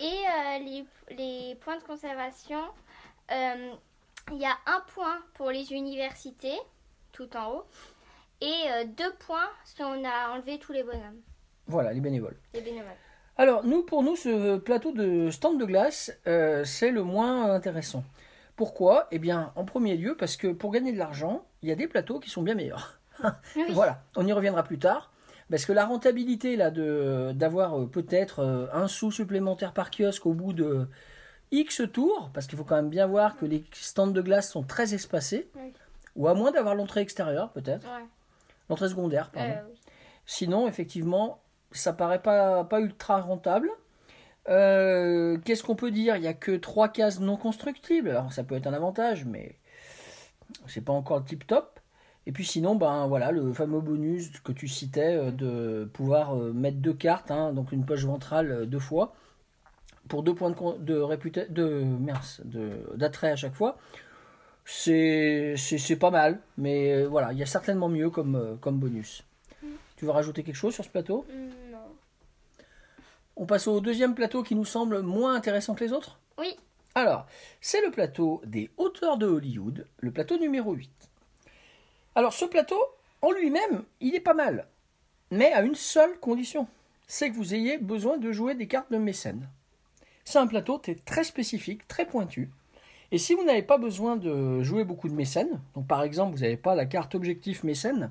Et 0.00 0.06
euh, 0.26 0.58
les, 0.58 1.16
les 1.16 1.54
points 1.56 1.76
de 1.78 1.84
conservation, 1.84 2.60
euh, 3.30 3.72
il 4.32 4.38
y 4.38 4.44
a 4.44 4.56
un 4.66 4.80
point 4.94 5.20
pour 5.34 5.50
les 5.52 5.72
universités, 5.72 6.58
tout 7.12 7.36
en 7.36 7.52
haut, 7.52 7.64
et 8.40 8.52
euh, 8.70 8.84
deux 8.84 9.12
points 9.20 9.48
si 9.64 9.80
on 9.84 10.04
a 10.04 10.30
enlevé 10.30 10.58
tous 10.58 10.72
les 10.72 10.82
bonhommes, 10.82 11.20
Voilà, 11.68 11.92
les 11.92 12.00
bénévoles. 12.00 12.36
les 12.52 12.60
bénévoles. 12.62 12.90
Alors, 13.36 13.64
nous, 13.64 13.82
pour 13.82 14.02
nous, 14.02 14.16
ce 14.16 14.58
plateau 14.58 14.92
de 14.92 15.30
stand 15.30 15.58
de 15.58 15.64
glace, 15.64 16.12
euh, 16.26 16.64
c'est 16.64 16.90
le 16.90 17.02
moins 17.02 17.52
intéressant. 17.52 18.04
Pourquoi? 18.56 19.08
Eh 19.10 19.18
bien, 19.18 19.52
en 19.56 19.64
premier 19.64 19.96
lieu, 19.96 20.16
parce 20.16 20.36
que 20.36 20.46
pour 20.48 20.70
gagner 20.70 20.92
de 20.92 20.98
l'argent, 20.98 21.44
il 21.62 21.68
y 21.68 21.72
a 21.72 21.74
des 21.74 21.88
plateaux 21.88 22.20
qui 22.20 22.30
sont 22.30 22.42
bien 22.42 22.54
meilleurs. 22.54 23.00
Oui. 23.56 23.64
Voilà, 23.70 24.02
on 24.16 24.26
y 24.26 24.32
reviendra 24.32 24.62
plus 24.62 24.78
tard. 24.78 25.10
Parce 25.50 25.66
que 25.66 25.72
la 25.72 25.84
rentabilité 25.84 26.56
là 26.56 26.70
de 26.70 27.32
d'avoir 27.34 27.78
euh, 27.78 27.86
peut-être 27.86 28.40
euh, 28.40 28.66
un 28.72 28.88
sou 28.88 29.10
supplémentaire 29.12 29.72
par 29.72 29.90
kiosque 29.90 30.24
au 30.26 30.32
bout 30.32 30.52
de 30.54 30.88
X 31.52 31.82
tours, 31.92 32.30
parce 32.32 32.46
qu'il 32.46 32.56
faut 32.56 32.64
quand 32.64 32.76
même 32.76 32.88
bien 32.88 33.06
voir 33.06 33.36
que 33.36 33.44
les 33.44 33.62
stands 33.72 34.06
de 34.06 34.20
glace 34.22 34.50
sont 34.50 34.62
très 34.62 34.94
espacés, 34.94 35.48
Oui. 35.56 35.72
ou 36.16 36.28
à 36.28 36.34
moins 36.34 36.50
d'avoir 36.50 36.74
l'entrée 36.74 37.02
extérieure 37.02 37.50
peut-être, 37.50 37.84
Ouais. 37.86 38.04
l'entrée 38.70 38.88
secondaire, 38.88 39.30
pardon. 39.30 39.50
Euh, 39.52 39.62
oui. 39.68 39.78
Sinon, 40.26 40.66
effectivement, 40.66 41.40
ça 41.78 41.92
paraît 41.92 42.22
pas, 42.22 42.64
pas 42.64 42.80
ultra 42.80 43.20
rentable. 43.20 43.70
Euh, 44.48 45.38
Qu'est-ce 45.44 45.62
qu'on 45.62 45.76
peut 45.76 45.90
dire? 45.90 46.16
Il 46.16 46.22
n'y 46.22 46.28
a 46.28 46.34
que 46.34 46.56
trois 46.56 46.88
cases 46.88 47.20
non 47.20 47.36
constructibles. 47.36 48.10
Alors, 48.10 48.32
ça 48.32 48.44
peut 48.44 48.54
être 48.54 48.66
un 48.66 48.72
avantage, 48.72 49.24
mais 49.24 49.56
c'est 50.66 50.82
pas 50.82 50.92
encore 50.92 51.18
le 51.18 51.24
tip 51.24 51.46
top. 51.46 51.80
Et 52.26 52.32
puis 52.32 52.44
sinon, 52.44 52.74
ben 52.74 53.06
voilà, 53.06 53.30
le 53.32 53.52
fameux 53.52 53.80
bonus 53.80 54.30
que 54.40 54.52
tu 54.52 54.66
citais 54.66 55.14
euh, 55.16 55.30
de 55.30 55.88
pouvoir 55.92 56.34
euh, 56.34 56.52
mettre 56.52 56.78
deux 56.78 56.94
cartes, 56.94 57.30
hein, 57.30 57.52
donc 57.52 57.70
une 57.72 57.84
poche 57.84 58.04
ventrale 58.04 58.66
deux 58.66 58.78
fois, 58.78 59.14
pour 60.08 60.22
deux 60.22 60.34
points 60.34 60.50
de, 60.50 60.54
con- 60.54 60.78
de, 60.78 61.02
d'attrait 62.96 63.30
à 63.30 63.36
chaque 63.36 63.54
fois. 63.54 63.76
C'est, 64.64 65.56
pas 66.00 66.10
mal, 66.10 66.38
mais 66.56 67.04
voilà, 67.04 67.34
il 67.34 67.38
y 67.38 67.42
a 67.42 67.46
certainement 67.46 67.90
mieux 67.90 68.08
comme, 68.08 68.56
comme 68.62 68.78
bonus. 68.78 69.22
Tu 69.96 70.06
veux 70.06 70.10
rajouter 70.10 70.42
quelque 70.42 70.56
chose 70.56 70.72
sur 70.72 70.84
ce 70.84 70.88
plateau? 70.88 71.26
Mm. 71.28 71.63
On 73.36 73.46
passe 73.46 73.66
au 73.66 73.80
deuxième 73.80 74.14
plateau 74.14 74.42
qui 74.42 74.54
nous 74.54 74.64
semble 74.64 75.00
moins 75.02 75.34
intéressant 75.34 75.74
que 75.74 75.84
les 75.84 75.92
autres 75.92 76.18
Oui. 76.38 76.56
Alors, 76.94 77.26
c'est 77.60 77.82
le 77.82 77.90
plateau 77.90 78.40
des 78.44 78.70
hauteurs 78.76 79.18
de 79.18 79.26
Hollywood, 79.26 79.86
le 79.98 80.10
plateau 80.12 80.38
numéro 80.38 80.72
8. 80.72 80.90
Alors, 82.14 82.32
ce 82.32 82.44
plateau, 82.44 82.80
en 83.22 83.32
lui-même, 83.32 83.82
il 84.00 84.14
est 84.14 84.20
pas 84.20 84.34
mal, 84.34 84.68
mais 85.30 85.52
à 85.52 85.62
une 85.62 85.74
seule 85.74 86.18
condition 86.20 86.66
c'est 87.06 87.30
que 87.30 87.36
vous 87.36 87.52
ayez 87.54 87.76
besoin 87.76 88.16
de 88.16 88.32
jouer 88.32 88.54
des 88.54 88.66
cartes 88.66 88.90
de 88.90 88.96
mécène. 88.96 89.46
C'est 90.24 90.38
un 90.38 90.46
plateau 90.46 90.78
t- 90.78 90.96
très 91.04 91.22
spécifique, 91.22 91.86
très 91.86 92.06
pointu. 92.06 92.50
Et 93.12 93.18
si 93.18 93.34
vous 93.34 93.44
n'avez 93.44 93.62
pas 93.62 93.76
besoin 93.76 94.16
de 94.16 94.62
jouer 94.62 94.84
beaucoup 94.84 95.10
de 95.10 95.14
mécènes, 95.14 95.60
donc 95.74 95.86
par 95.86 96.02
exemple 96.02 96.34
vous 96.34 96.40
n'avez 96.42 96.56
pas 96.56 96.74
la 96.74 96.86
carte 96.86 97.14
objectif 97.14 97.62
mécène, 97.62 98.10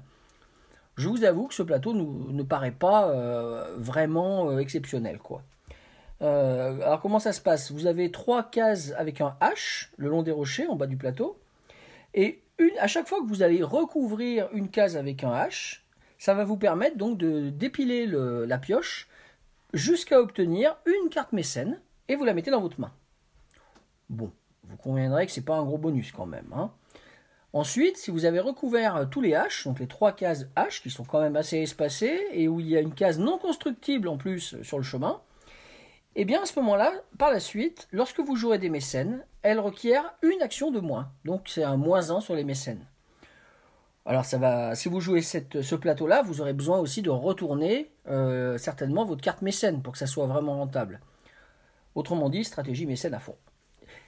je 0.96 1.08
vous 1.10 1.24
avoue 1.24 1.48
que 1.48 1.54
ce 1.54 1.64
plateau 1.64 1.94
ne 1.94 2.44
paraît 2.44 2.72
pas 2.72 3.10
euh, 3.10 3.76
vraiment 3.78 4.50
euh, 4.50 4.60
exceptionnel. 4.60 5.18
quoi. 5.18 5.42
Euh, 6.22 6.80
alors 6.82 7.02
comment 7.02 7.20
ça 7.20 7.34
se 7.34 7.42
passe? 7.42 7.72
Vous 7.72 7.88
avez 7.88 8.12
trois 8.12 8.44
cases 8.44 8.94
avec 8.98 9.20
un 9.20 9.36
H 9.42 9.90
le 9.98 10.10
long 10.10 10.24
des 10.24 10.32
rochers 10.32 10.68
en 10.68 10.76
bas 10.76 10.88
du 10.88 10.98
plateau. 10.98 11.40
Et 12.14 12.42
une, 12.60 12.78
à 12.80 12.88
chaque 12.88 13.08
fois 13.08 13.20
que 13.20 13.28
vous 13.28 13.42
allez 13.42 13.64
recouvrir 13.64 14.48
une 14.54 14.70
case 14.70 14.96
avec 14.96 15.24
un 15.24 15.34
H, 15.34 15.80
ça 16.20 16.34
va 16.34 16.44
vous 16.46 16.58
permettre 16.58 16.98
donc 16.98 17.18
de 17.18 17.50
dépiler 17.50 18.06
le- 18.06 18.46
la 18.46 18.58
pioche 18.58 19.10
jusqu'à 19.74 20.22
obtenir 20.22 20.78
une 20.86 21.10
carte 21.10 21.34
mécène 21.34 21.82
et 22.08 22.16
vous 22.16 22.24
la 22.24 22.34
mettez 22.34 22.52
dans 22.52 22.62
votre 22.62 22.80
main. 22.80 22.92
Bon, 24.10 24.32
vous 24.64 24.78
conviendrez 24.78 25.26
que 25.26 25.32
c'est 25.32 25.42
pas 25.44 25.58
un 25.58 25.64
gros 25.64 25.80
bonus 25.80 26.12
quand 26.12 26.28
même. 26.28 26.54
hein. 26.56 26.72
Ensuite, 27.54 27.98
si 27.98 28.10
vous 28.10 28.26
avez 28.26 28.40
recouvert 28.40 29.08
tous 29.12 29.22
les 29.22 29.32
H, 29.32 29.66
donc 29.66 29.80
les 29.80 29.86
trois 29.86 30.12
cases 30.12 30.48
H 30.58 30.82
qui 30.82 30.90
sont 30.90 31.04
quand 31.04 31.22
même 31.22 31.36
assez 31.36 31.60
espacées 31.60 32.20
et 32.32 32.48
où 32.48 32.60
il 32.60 32.68
y 32.68 32.76
a 32.76 32.80
une 32.80 32.96
case 32.96 33.20
non 33.20 33.38
constructible 33.38 34.08
en 34.08 34.18
plus 34.18 34.60
sur 34.64 34.78
le 34.78 34.84
chemin, 34.84 35.22
eh 36.16 36.26
bien 36.26 36.42
à 36.42 36.46
ce 36.46 36.60
moment-là, 36.60 36.92
par 37.20 37.32
la 37.32 37.40
suite, 37.40 37.88
lorsque 37.92 38.20
vous 38.20 38.36
jouerez 38.36 38.58
des 38.58 38.70
mécènes, 38.70 39.24
elle 39.44 39.60
requiert 39.60 40.16
une 40.24 40.42
action 40.42 40.72
de 40.72 40.80
moins. 40.80 41.12
Donc 41.26 41.44
c'est 41.48 41.64
un 41.64 41.78
moins 41.78 42.10
1 42.10 42.22
sur 42.22 42.36
les 42.36 42.44
mécènes. 42.44 42.86
Alors 44.06 44.26
ça 44.26 44.40
va, 44.40 44.74
si 44.74 44.90
vous 44.90 45.00
jouez 45.00 45.22
ce 45.22 45.76
plateau-là, 45.76 46.24
vous 46.24 46.42
aurez 46.42 46.54
besoin 46.54 46.80
aussi 46.80 47.04
de 47.04 47.12
retourner 47.12 47.92
euh, 48.08 48.58
certainement 48.58 49.06
votre 49.06 49.22
carte 49.22 49.44
mécène 49.44 49.82
pour 49.84 49.94
que 49.94 50.00
ça 50.00 50.08
soit 50.08 50.26
vraiment 50.26 50.58
rentable. 50.58 51.02
Autrement 51.94 52.30
dit, 52.30 52.44
stratégie 52.44 52.88
mécène 52.88 53.14
à 53.14 53.20
fond. 53.20 53.38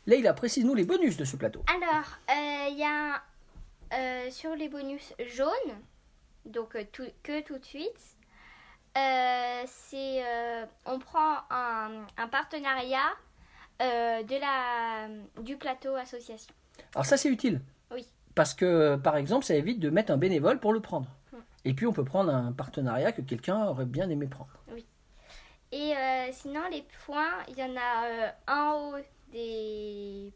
Leïla, 0.08 0.34
précise-nous 0.34 0.74
les 0.74 0.84
bonus 0.84 1.16
de 1.16 1.26
ce 1.26 1.38
plateau. 1.38 1.64
Alors, 1.68 2.18
euh, 2.30 2.70
il 2.72 2.78
y 2.78 2.84
a 2.84 3.22
euh, 3.94 4.30
sur 4.32 4.56
les 4.56 4.70
bonus 4.70 5.14
jaunes, 5.28 5.76
donc 6.46 6.76
euh, 6.76 6.84
tout- 6.92 7.12
que 7.24 7.42
tout 7.42 7.58
de 7.58 7.66
suite, 7.66 8.18
euh, 8.98 9.64
c'est 9.66 10.24
euh, 10.26 10.66
on 10.86 11.00
prend 11.00 11.40
un, 11.50 12.06
un 12.18 12.28
partenariat 12.28 13.12
de 13.80 14.40
la 14.40 15.10
du 15.42 15.58
plateau 15.58 15.96
association. 15.96 16.54
Alors 16.94 17.06
ça 17.06 17.18
c'est 17.18 17.28
utile. 17.30 17.60
Oui. 17.92 18.08
Parce 18.34 18.54
que 18.54 18.96
par 18.96 19.18
exemple, 19.18 19.44
ça 19.46 19.54
évite 19.56 19.80
de 19.80 19.90
mettre 19.90 20.14
un 20.14 20.18
bénévole 20.18 20.60
pour 20.62 20.72
le 20.72 20.80
prendre. 20.80 21.10
Hmm. 21.34 21.38
Et 21.66 21.74
puis 21.74 21.86
on 21.86 21.92
peut 21.92 22.06
prendre 22.06 22.34
un 22.34 22.54
partenariat 22.54 23.12
que 23.12 23.22
quelqu'un 23.22 23.66
aurait 23.66 23.86
bien 23.86 24.10
aimé 24.10 24.28
prendre. 24.28 24.52
Et 25.72 25.94
euh, 25.98 26.30
sinon 26.32 26.62
les 26.72 26.86
points, 27.06 27.44
il 27.50 27.58
y 27.58 27.64
en 27.64 27.76
a 27.76 28.34
un 28.48 28.72
en 28.72 28.92
haut 28.94 29.04
des 29.32 30.32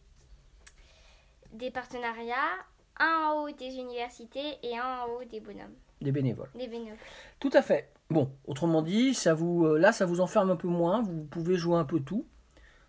des 1.54 1.72
partenariats, 1.72 2.58
un 3.00 3.30
en 3.32 3.44
haut 3.44 3.52
des 3.52 3.76
universités 3.78 4.58
et 4.64 4.78
un 4.78 4.84
en 5.04 5.06
haut 5.10 5.24
des 5.30 5.40
bonhommes, 5.40 5.74
Des 6.02 6.12
bénévoles. 6.12 6.50
des 6.56 6.68
bénévoles. 6.68 6.98
Tout 7.40 7.50
à 7.54 7.62
fait. 7.62 7.92
Bon, 8.10 8.32
autrement 8.48 8.82
dit, 8.82 9.14
ça 9.14 9.34
vous, 9.34 9.66
euh, 9.66 9.78
là, 9.78 9.92
ça 9.92 10.06
vous 10.06 10.20
enferme 10.22 10.50
un 10.52 10.56
peu 10.56 10.68
moins. 10.68 11.02
Vous 11.02 11.24
pouvez 11.26 11.56
jouer 11.56 11.78
un 11.78 11.86
peu 11.86 12.00
tout, 12.00 12.26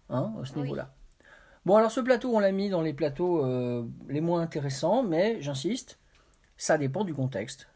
hein, 0.09 0.33
à 0.41 0.45
ce 0.47 0.55
Oui. 0.55 0.63
niveau-là. 0.63 0.93
Bon, 1.67 1.77
alors 1.77 1.91
ce 1.91 2.01
plateau, 2.01 2.35
on 2.35 2.39
l'a 2.41 2.53
mis 2.53 2.71
dans 2.71 2.81
les 2.81 2.95
plateaux 2.95 3.45
euh, 3.45 3.85
les 4.09 4.21
moins 4.23 4.41
intéressants, 4.41 5.03
mais 5.03 5.41
j'insiste, 5.43 5.99
ça 6.57 6.79
dépend 6.79 7.05
du 7.05 7.13
contexte. 7.15 7.69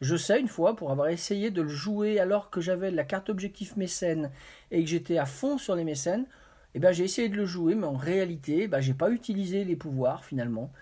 Je 0.00 0.16
sais 0.16 0.40
une 0.40 0.48
fois, 0.48 0.74
pour 0.74 0.90
avoir 0.90 1.08
essayé 1.08 1.50
de 1.50 1.62
le 1.62 1.68
jouer 1.68 2.18
alors 2.18 2.50
que 2.50 2.60
j'avais 2.60 2.90
la 2.90 3.04
carte 3.04 3.28
objectif 3.28 3.76
mécène 3.76 4.30
et 4.72 4.82
que 4.82 4.88
j'étais 4.90 5.18
à 5.18 5.26
fond 5.26 5.58
sur 5.58 5.76
les 5.76 5.84
mécènes, 5.84 6.26
eh 6.74 6.78
ben, 6.80 6.90
j'ai 6.92 7.04
essayé 7.04 7.28
de 7.28 7.36
le 7.36 7.44
jouer, 7.44 7.74
mais 7.76 7.86
en 7.86 7.96
réalité, 7.96 8.66
ben, 8.66 8.80
j'ai 8.80 8.94
pas 8.94 9.10
utilisé 9.10 9.64
les 9.64 9.76
pouvoirs 9.76 10.24
finalement. 10.24 10.72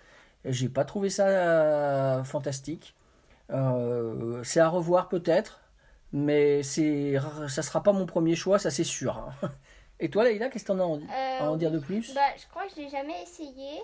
J'ai 0.45 0.69
pas 0.69 0.85
trouvé 0.85 1.11
ça 1.11 1.27
euh, 1.29 2.25
fantastique. 2.25 2.95
Euh, 3.51 4.43
c'est 4.45 4.61
à 4.61 4.69
revoir 4.69 5.09
peut-être, 5.09 5.61
mais 6.13 6.63
c'est, 6.63 7.17
ça 7.49 7.63
sera 7.63 7.83
pas 7.83 7.93
mon 7.93 8.07
premier 8.07 8.37
choix, 8.37 8.59
ça 8.59 8.71
c'est 8.71 8.85
sûr. 8.85 9.19
hein. 9.19 9.49
Et 10.01 10.09
toi, 10.09 10.25
Leïla, 10.25 10.49
qu'est-ce 10.49 10.65
que 10.65 10.69
t'en 10.73 10.79
as 10.79 10.83
en- 10.85 11.01
à 11.41 11.45
en 11.51 11.55
Euh, 11.55 11.57
dire 11.57 11.71
de 11.71 11.79
plus? 11.79 12.15
Bah, 12.15 12.21
je 12.39 12.47
crois 12.49 12.67
que 12.67 12.73
je 12.75 12.81
l'ai 12.81 12.89
jamais 12.89 13.23
essayé. 13.23 13.81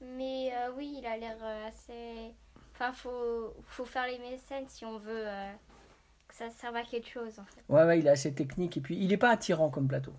Mais 0.00 0.50
euh, 0.54 0.70
oui, 0.76 0.96
il 0.98 1.06
a 1.06 1.16
l'air 1.16 1.36
euh, 1.42 1.68
assez. 1.68 2.34
Enfin, 2.74 2.92
faut, 2.92 3.54
faut 3.66 3.84
faire 3.84 4.06
les 4.06 4.18
mécènes 4.18 4.66
si 4.68 4.84
on 4.84 4.98
veut 4.98 5.26
euh, 5.26 5.52
que 6.28 6.34
ça 6.34 6.48
serve 6.50 6.76
à 6.76 6.82
quelque 6.84 7.08
chose. 7.08 7.38
En 7.38 7.44
fait. 7.44 7.62
Ouais, 7.68 7.84
ouais, 7.84 7.98
il 7.98 8.06
est 8.06 8.10
assez 8.10 8.32
technique 8.34 8.76
et 8.76 8.80
puis 8.80 8.96
il 8.98 9.12
est 9.12 9.16
pas 9.16 9.30
attirant 9.30 9.70
comme 9.70 9.88
plateau. 9.88 10.12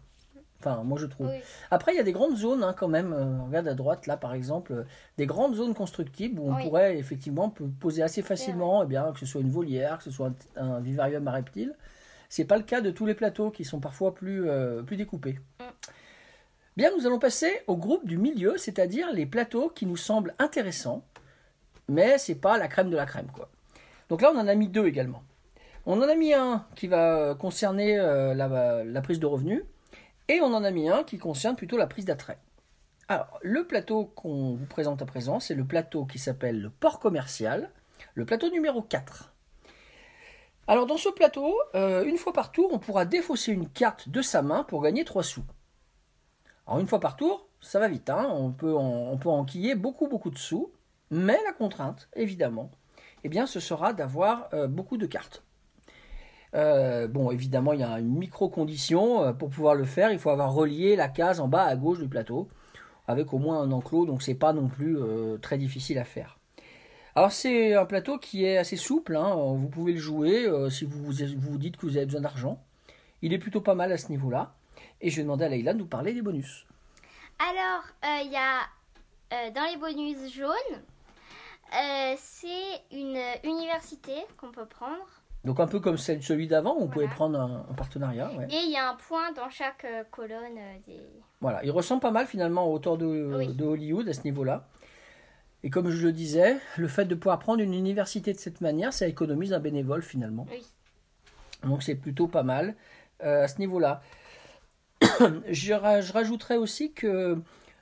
Enfin, 0.60 0.82
moi 0.84 0.98
je 0.98 1.06
trouve. 1.06 1.28
Oui. 1.28 1.40
Après, 1.70 1.94
il 1.94 1.98
y 1.98 2.00
a 2.00 2.04
des 2.04 2.12
grandes 2.12 2.36
zones 2.36 2.64
hein, 2.64 2.74
quand 2.78 2.88
même. 2.88 3.14
Euh, 3.14 3.44
regarde 3.46 3.68
à 3.68 3.74
droite, 3.76 4.08
là 4.08 4.18
par 4.18 4.34
exemple, 4.34 4.74
euh, 4.74 4.84
des 5.18 5.26
grandes 5.28 5.56
zones 5.56 5.74
constructibles 5.76 6.40
où 6.40 6.50
on 6.52 6.56
Oui. 6.56 6.64
pourrait 6.64 6.98
effectivement 6.98 7.54
poser 7.80 8.02
assez 8.02 8.22
facilement, 8.24 8.84
eh 8.84 8.88
bien, 8.88 9.12
que 9.12 9.20
ce 9.20 9.26
soit 9.26 9.42
une 9.42 9.52
volière, 9.52 9.98
que 10.00 10.04
ce 10.06 10.12
soit 10.12 10.32
un, 10.56 10.68
un 10.72 10.80
vivarium 10.80 11.28
à 11.28 11.32
reptiles. 11.32 11.76
C'est 12.30 12.46
pas 12.46 12.58
le 12.58 12.64
cas 12.64 12.82
de 12.82 12.92
tous 12.92 13.06
les 13.06 13.14
plateaux 13.14 13.52
qui 13.52 13.64
sont 13.66 13.80
parfois 13.80 14.14
plus, 14.16 14.50
euh, 14.50 14.82
plus 14.84 14.98
découpés. 14.98 15.40
Mm. 15.60 15.64
Bien, 16.76 16.92
nous 16.98 17.08
allons 17.08 17.20
passer 17.20 17.62
au 17.68 17.76
groupe 17.76 18.06
du 18.06 18.18
milieu, 18.18 18.58
c'est-à-dire 18.58 19.12
les 19.12 19.26
plateaux 19.26 19.70
qui 19.70 19.86
nous 19.86 19.98
semblent 19.98 20.34
intéressants, 20.38 21.04
mais 21.88 22.18
c'est 22.18 22.36
pas 22.36 22.58
la 22.58 22.68
crème 22.68 22.90
de 22.90 22.96
la 22.96 23.06
crème, 23.06 23.28
quoi. 23.34 23.50
Donc 24.10 24.22
là, 24.22 24.32
on 24.34 24.38
en 24.38 24.48
a 24.48 24.56
mis 24.56 24.68
deux 24.68 24.86
également. 24.86 25.24
On 25.86 25.98
en 26.02 26.08
a 26.10 26.16
mis 26.16 26.34
un 26.34 26.66
qui 26.76 26.88
va 26.88 27.34
concerner 27.36 27.98
euh, 27.98 28.34
la, 28.34 28.84
la 28.84 29.02
prise 29.02 29.20
de 29.20 29.26
revenus, 29.26 29.64
et 30.27 30.41
on 30.41 30.53
en 30.53 30.63
a 30.63 30.72
mis 30.72 30.89
un 30.89 31.03
qui 31.03 31.17
concerne 31.17 31.55
plutôt 31.55 31.77
la 31.77 31.88
prise 31.88 32.05
d'attrait. 32.05 32.39
Alors, 33.07 33.39
le 33.41 33.65
plateau 33.65 34.05
qu'on 34.15 34.55
vous 34.55 34.65
présente 34.65 35.01
à 35.01 35.05
présent, 35.05 35.39
c'est 35.39 35.55
le 35.55 35.63
plateau 35.63 36.05
qui 36.05 36.19
s'appelle 36.19 36.62
le 36.62 36.69
port 36.69 37.00
commercial, 37.00 37.72
le 38.15 38.25
plateau 38.25 38.50
numéro 38.50 38.81
4. 38.81 39.34
Alors, 40.67 40.86
dans 40.86 40.98
ce 40.98 41.07
plateau, 41.07 41.55
euh, 41.75 42.03
une 42.03 42.17
fois 42.17 42.34
par 42.34 42.51
tour, 42.51 42.69
on 42.74 42.79
pourra 42.79 43.05
défausser 43.05 43.53
une 43.53 43.69
carte 43.69 44.10
de 44.10 44.22
sa 44.22 44.41
main 44.41 44.65
pour 44.65 44.81
gagner 44.81 45.05
3 45.05 45.24
sous. 45.24 45.46
Alors, 46.65 46.79
une 46.79 46.88
fois 46.88 47.00
par 47.00 47.15
tour, 47.15 47.48
ça 47.62 47.79
va 47.79 47.88
vite, 47.88 48.10
hein, 48.10 48.27
on, 48.29 48.51
peut 48.51 48.75
en, 48.75 49.17
on 49.24 49.29
enquiller 49.29 49.75
beaucoup, 49.75 50.07
beaucoup 50.07 50.29
de 50.29 50.38
sous, 50.38 50.72
mais 51.10 51.39
la 51.46 51.53
contrainte, 51.53 52.10
évidemment, 52.15 52.69
eh 53.24 53.29
bien, 53.29 53.46
ce 53.46 53.62
sera 53.62 53.93
d'avoir 53.93 54.50
euh, 54.53 54.67
beaucoup 54.67 54.98
de 54.98 55.05
cartes. 55.05 55.43
Euh, 56.54 57.08
bon, 57.08 57.32
évidemment, 57.32 57.74
il 57.74 57.82
y 57.82 57.84
a 57.84 58.00
une 58.00 58.18
micro-condition. 58.18 59.24
euh, 59.24 59.34
Pour 59.34 59.50
pouvoir 59.50 59.75
le 59.75 59.86
faire, 59.86 60.12
il 60.12 60.20
faut 60.20 60.30
avoir 60.30 60.54
relié 60.54 60.96
la 60.96 61.10
case 61.10 61.39
en 61.39 61.48
bas 61.48 61.63
à 61.63 61.75
gauche 61.75 62.00
du 62.00 62.08
plateau, 62.08 62.48
avec 63.08 63.34
au 63.34 63.38
moins 63.38 63.62
un 63.62 63.72
enclos, 63.72 64.06
donc 64.06 64.24
c'est 64.24 64.36
pas 64.36 64.54
non 64.54 64.68
plus 64.68 64.98
euh, 64.98 65.38
très 65.38 65.58
difficile 65.58 66.00
à 66.00 66.04
faire. 66.04 66.38
Alors 67.16 67.32
c'est 67.32 67.74
un 67.74 67.86
plateau 67.86 68.20
qui 68.20 68.46
est 68.46 68.58
assez 68.58 68.75
souple, 68.75 69.16
hein, 69.16 69.34
vous 69.36 69.70
pouvez 69.70 69.94
le 69.94 70.00
jouer 70.00 70.48
si 70.70 70.86
vous 70.86 71.04
vous, 71.04 71.58
dites 71.58 71.75
que 71.75 71.88
vous 71.88 71.98
avez 71.98 72.06
besoin 72.06 72.22
d'argent. 72.22 72.62
Il 73.24 73.34
est 73.34 73.39
plutôt 73.39 73.60
pas 73.60 73.74
mal 73.74 73.92
à 73.92 73.98
ce 73.98 74.10
niveau-là. 74.10 74.51
Et 75.01 75.10
je 75.10 75.16
vais 75.16 75.24
demander 75.24 75.46
à 75.46 75.50
Leïla 75.50 75.74
de 75.74 75.80
nous 75.80 75.88
parler 75.88 76.13
des 76.13 76.22
bonus. 76.22 76.68
Alors, 77.39 77.84
il 78.24 78.32
y 78.32 78.38
a 78.38 79.50
dans 79.50 79.66
les 79.66 79.77
bonus 79.77 80.32
jaunes, 80.32 80.84
c'est 82.18 82.82
une 82.92 83.20
université 83.44 84.13
qu'on 84.38 84.51
peut 84.51 84.68
prendre. 84.68 85.16
Donc 85.48 85.60
un 85.60 85.66
peu 85.68 85.80
comme 85.80 85.98
celui 85.98 86.48
d'avant, 86.48 86.75
on 86.77 86.88
pouvait 86.88 87.06
Voilà. 87.06 87.16
prendre 87.16 87.39
un, 87.39 87.66
un 87.70 87.74
partenariat. 87.74 88.30
ouais. 88.38 88.46
Et 88.51 88.60
il 88.66 88.72
y 88.72 88.75
a 88.77 88.89
un 88.92 88.96
point 88.96 89.32
dans 89.32 89.50
chaque 89.50 89.86
euh, 89.86 90.04
colonne 90.12 90.58
euh, 90.58 90.75
des. 90.86 91.00
Voilà, 91.42 91.63
il 91.63 91.72
ressemble 91.72 92.01
pas 92.01 92.12
mal 92.12 92.27
finalement 92.27 92.72
au 92.72 92.77
de, 92.80 93.36
Oui. 93.38 93.54
de 93.54 93.63
Hollywood 93.63 94.08
à 94.10 94.13
ce 94.13 94.22
niveau-là. 94.24 94.68
Et 95.63 95.70
comme 95.70 95.89
je 95.89 96.06
le 96.06 96.12
disais, 96.12 96.58
le 96.77 96.88
fait 96.88 97.06
de 97.06 97.16
pouvoir 97.16 97.39
prendre 97.39 97.62
une 97.62 97.74
université 97.74 98.32
de 98.34 98.38
cette 98.38 98.62
manière, 98.62 98.94
ça 98.94 99.08
économise 99.08 99.54
un 99.54 99.60
bénévole 99.60 100.04
finalement. 100.04 100.46
Oui. 100.51 100.63
Donc 101.63 101.82
c'est 101.82 101.96
plutôt 101.96 102.27
pas 102.27 102.44
mal 102.44 102.75
euh, 103.24 103.44
à 103.44 103.48
ce 103.48 103.58
niveau-là. 103.60 104.01
je, 105.50 105.74
ra- 105.74 106.01
je 106.01 106.13
rajouterais 106.13 106.58
aussi 106.58 106.92
que 106.92 107.38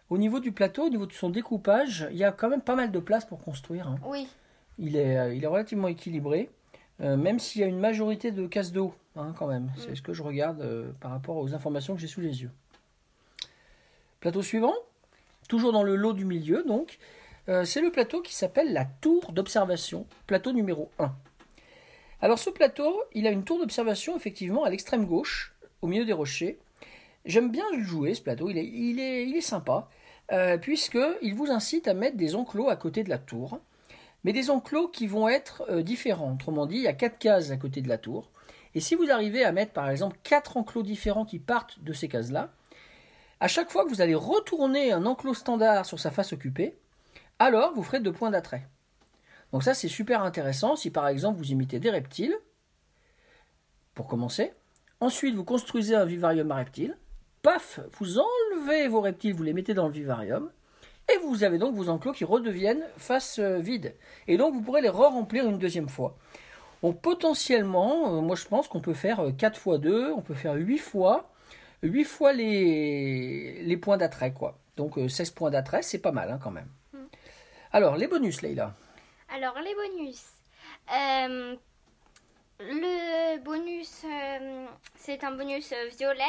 au 0.10 0.17
niveau 0.17 0.39
du 0.39 0.51
plateau, 0.51 0.86
au 0.86 0.89
niveau 0.89 1.05
de 1.05 1.13
son 1.13 1.29
découpage, 1.29 2.07
il 2.12 2.17
y 2.17 2.24
a 2.24 2.31
quand 2.31 2.50
même 2.50 2.62
pas 2.62 2.75
mal 2.75 2.91
de 2.91 3.00
place 3.00 3.25
pour 3.25 3.41
construire. 3.43 3.88
hein. 3.88 3.98
Oui. 4.05 4.27
Il, 4.77 4.95
est, 4.98 5.36
il 5.36 5.43
est 5.43 5.48
relativement 5.48 5.88
équilibré, 5.88 6.50
euh, 7.01 7.17
même 7.17 7.39
s'il 7.39 7.61
y 7.61 7.63
a 7.63 7.67
une 7.67 7.79
majorité 7.79 8.31
de 8.31 8.47
casse 8.47 8.71
d'eau 8.71 8.93
hein, 9.15 9.33
quand 9.37 9.47
même. 9.47 9.71
C'est 9.77 9.95
ce 9.95 10.01
que 10.01 10.13
je 10.13 10.23
regarde 10.23 10.61
euh, 10.61 10.91
par 11.01 11.11
rapport 11.11 11.37
aux 11.37 11.53
informations 11.53 11.95
que 11.95 12.01
j'ai 12.01 12.07
sous 12.07 12.21
les 12.21 12.41
yeux. 12.41 12.51
Plateau 14.21 14.41
suivant, 14.41 14.73
toujours 15.49 15.73
dans 15.73 15.83
le 15.83 15.95
lot 15.95 16.13
du 16.13 16.25
milieu, 16.25 16.63
donc, 16.63 16.97
euh, 17.49 17.65
c'est 17.65 17.81
le 17.81 17.91
plateau 17.91 18.21
qui 18.21 18.33
s'appelle 18.33 18.73
la 18.73 18.85
tour 18.85 19.33
d'observation, 19.33 20.07
plateau 20.25 20.51
numéro 20.53 20.89
1. 20.99 21.13
Alors 22.21 22.39
ce 22.39 22.49
plateau, 22.49 23.03
il 23.13 23.27
a 23.27 23.29
une 23.29 23.43
tour 23.43 23.59
d'observation 23.59 24.15
effectivement 24.15 24.63
à 24.63 24.69
l'extrême 24.69 25.05
gauche, 25.05 25.53
au 25.81 25.87
milieu 25.87 26.05
des 26.05 26.13
rochers. 26.13 26.57
J'aime 27.25 27.51
bien 27.51 27.65
jouer 27.77 28.13
ce 28.13 28.21
plateau, 28.21 28.49
il 28.49 28.57
est, 28.57 28.65
il 28.65 28.99
est, 28.99 29.27
il 29.27 29.35
est 29.35 29.41
sympa, 29.41 29.89
puisqu'il 30.61 31.35
vous 31.35 31.51
incite 31.51 31.87
à 31.87 31.93
mettre 31.93 32.17
des 32.17 32.35
enclos 32.35 32.69
à 32.69 32.75
côté 32.75 33.03
de 33.03 33.09
la 33.09 33.17
tour, 33.17 33.59
mais 34.25 34.34
des 34.34 34.50
enclos 34.50 34.88
qui 34.88 35.05
vont 35.05 35.29
être 35.29 35.63
euh, 35.70 35.84
différents. 35.84 36.34
Autrement 36.34 36.65
dit, 36.65 36.77
il 36.77 36.82
y 36.82 36.88
a 36.88 36.94
quatre 36.94 37.20
cases 37.20 37.51
à 37.51 37.58
côté 37.58 37.82
de 37.82 37.88
la 37.88 38.00
tour. 38.00 38.32
Et 38.74 38.79
si 38.79 38.96
vous 38.96 39.12
arrivez 39.12 39.46
à 39.46 39.51
mettre 39.51 39.72
par 39.72 39.88
exemple 39.88 40.17
quatre 40.24 40.58
enclos 40.58 40.82
différents 40.82 41.25
qui 41.25 41.38
partent 41.38 41.79
de 41.84 41.94
ces 41.94 42.08
cases-là, 42.08 42.51
à 43.39 43.48
chaque 43.48 43.70
fois 43.70 43.86
que 43.86 43.89
vous 43.89 44.01
allez 44.01 44.15
retourner 44.15 44.91
un 44.91 45.05
enclos 45.05 45.36
standard 45.36 45.86
sur 45.86 46.00
sa 46.00 46.10
face 46.10 46.34
occupée, 46.34 46.75
alors 47.38 47.74
vous 47.75 47.84
ferez 47.84 48.00
deux 48.00 48.12
points 48.12 48.32
d'attrait. 48.32 48.67
Donc 49.53 49.63
ça 49.63 49.75
c'est 49.75 49.88
super 49.88 50.24
intéressant 50.24 50.75
si 50.75 50.89
par 50.89 51.08
exemple 51.08 51.38
vous 51.38 51.51
imitez 51.51 51.79
des 51.79 51.91
reptiles, 51.91 52.36
pour 53.94 54.08
commencer. 54.08 54.53
Ensuite 55.01 55.36
vous 55.36 55.46
construisez 55.46 55.94
un 55.94 56.05
vivarium 56.05 56.51
à 56.51 56.55
reptiles. 56.55 56.98
Paf, 57.44 57.79
vous 58.00 58.17
enlevez 58.17 58.88
vos 58.88 59.01
reptiles, 59.01 59.36
vous 59.36 59.44
les 59.44 59.53
mettez 59.53 59.75
dans 59.75 59.86
le 59.86 59.94
vivarium. 59.94 60.50
Et 61.13 61.17
vous 61.17 61.43
avez 61.43 61.57
donc 61.57 61.75
vos 61.75 61.89
enclos 61.89 62.13
qui 62.13 62.25
redeviennent 62.25 62.85
face 62.97 63.39
euh, 63.39 63.59
vide. 63.59 63.95
Et 64.27 64.38
donc 64.38 64.53
vous 64.53 64.62
pourrez 64.62 64.81
les 64.81 64.89
re-remplir 64.89 65.47
une 65.47 65.59
deuxième 65.59 65.89
fois. 65.89 66.15
Donc 66.81 67.01
potentiellement, 67.01 68.17
euh, 68.17 68.21
moi 68.21 68.35
je 68.35 68.45
pense 68.45 68.67
qu'on 68.67 68.81
peut 68.81 68.93
faire 68.93 69.19
euh, 69.19 69.31
4 69.31 69.57
fois 69.59 69.77
2, 69.77 70.12
on 70.12 70.21
peut 70.21 70.33
faire 70.33 70.53
8 70.53 70.77
fois, 70.77 71.29
8 71.83 72.03
fois 72.03 72.33
les, 72.33 73.62
les 73.63 73.77
points 73.77 73.97
d'attrait 73.97 74.33
quoi. 74.33 74.57
Donc 74.77 74.97
euh, 74.97 75.07
16 75.07 75.31
points 75.31 75.51
d'attrait, 75.51 75.83
c'est 75.83 76.00
pas 76.00 76.12
mal 76.12 76.31
hein, 76.31 76.39
quand 76.41 76.51
même. 76.51 76.69
Mm. 76.93 76.97
Alors 77.71 77.97
les 77.97 78.07
bonus 78.07 78.41
Leïla. 78.41 78.74
Alors, 79.29 79.59
les 79.59 79.74
bonus. 79.75 80.24
Euh, 80.93 81.55
le 82.59 83.39
bonus, 83.39 84.03
euh, 84.05 84.65
c'est 84.95 85.24
un 85.24 85.31
bonus 85.31 85.71
euh, 85.71 85.88
violet, 85.97 86.24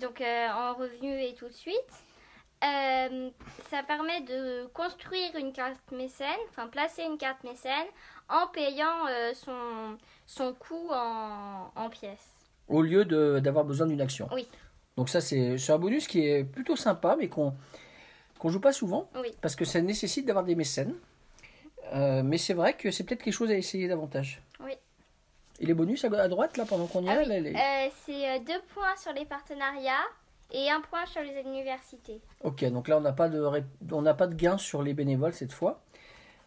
donc 0.00 0.20
euh, 0.20 0.48
en 0.48 0.74
revenu 0.74 1.20
et 1.22 1.34
tout 1.34 1.46
de 1.46 1.52
suite. 1.52 1.76
Euh, 2.64 3.30
ça 3.70 3.82
permet 3.82 4.22
de 4.22 4.66
construire 4.72 5.36
une 5.36 5.52
carte 5.52 5.78
mécène, 5.92 6.26
enfin 6.48 6.66
placer 6.68 7.02
une 7.02 7.18
carte 7.18 7.44
mécène 7.44 7.86
en 8.28 8.46
payant 8.48 9.06
euh, 9.08 9.34
son, 9.34 9.98
son 10.26 10.54
coût 10.54 10.88
en, 10.90 11.70
en 11.76 11.90
pièces. 11.90 12.30
Au 12.68 12.80
lieu 12.82 13.04
d'avoir 13.40 13.64
besoin 13.64 13.86
d'une 13.86 14.00
action. 14.00 14.28
Oui. 14.32 14.48
Donc 14.96 15.10
ça 15.10 15.20
c'est 15.20 15.56
un 15.70 15.78
bonus 15.78 16.08
qui 16.08 16.26
est 16.26 16.44
plutôt 16.44 16.76
sympa 16.76 17.14
mais 17.18 17.28
qu'on 17.28 17.54
qu'on 18.38 18.48
joue 18.48 18.60
pas 18.60 18.72
souvent. 18.72 19.08
Oui. 19.16 19.34
Parce 19.42 19.54
que 19.54 19.64
ça 19.66 19.80
nécessite 19.80 20.24
d'avoir 20.26 20.44
des 20.44 20.54
mécènes. 20.54 20.94
Euh, 21.94 22.22
mais 22.22 22.38
c'est 22.38 22.54
vrai 22.54 22.72
que 22.74 22.90
c'est 22.90 23.04
peut-être 23.04 23.22
quelque 23.22 23.34
chose 23.34 23.50
à 23.50 23.54
essayer 23.54 23.86
davantage. 23.86 24.40
Oui. 24.60 24.72
Et 25.60 25.66
les 25.66 25.74
bonus 25.74 26.04
à, 26.04 26.08
à 26.20 26.28
droite, 26.28 26.56
là, 26.56 26.64
pendant 26.66 26.86
qu'on 26.86 27.02
y 27.04 27.06
est, 27.06 27.10
Ah 27.10 27.18
oui, 27.18 27.28
là, 27.28 27.40
les- 27.40 27.54
euh, 27.54 27.90
c'est 28.04 28.40
deux 28.40 28.60
points 28.74 28.96
sur 28.96 29.12
les 29.12 29.24
partenariats 29.24 30.04
et 30.52 30.70
un 30.70 30.80
point 30.80 31.04
sur 31.06 31.20
les 31.22 31.40
universités. 31.40 32.20
Ok, 32.44 32.64
donc 32.70 32.88
là, 32.88 32.96
on 32.98 33.00
n'a 33.00 33.12
pas, 33.12 33.28
de 33.28 33.40
ré- 33.40 33.64
on 33.92 34.02
n'a 34.02 34.14
pas 34.14 34.26
de 34.26 34.34
gain 34.34 34.58
sur 34.58 34.82
les 34.82 34.94
bénévoles 34.94 35.32
cette 35.34 35.52
fois. 35.52 35.80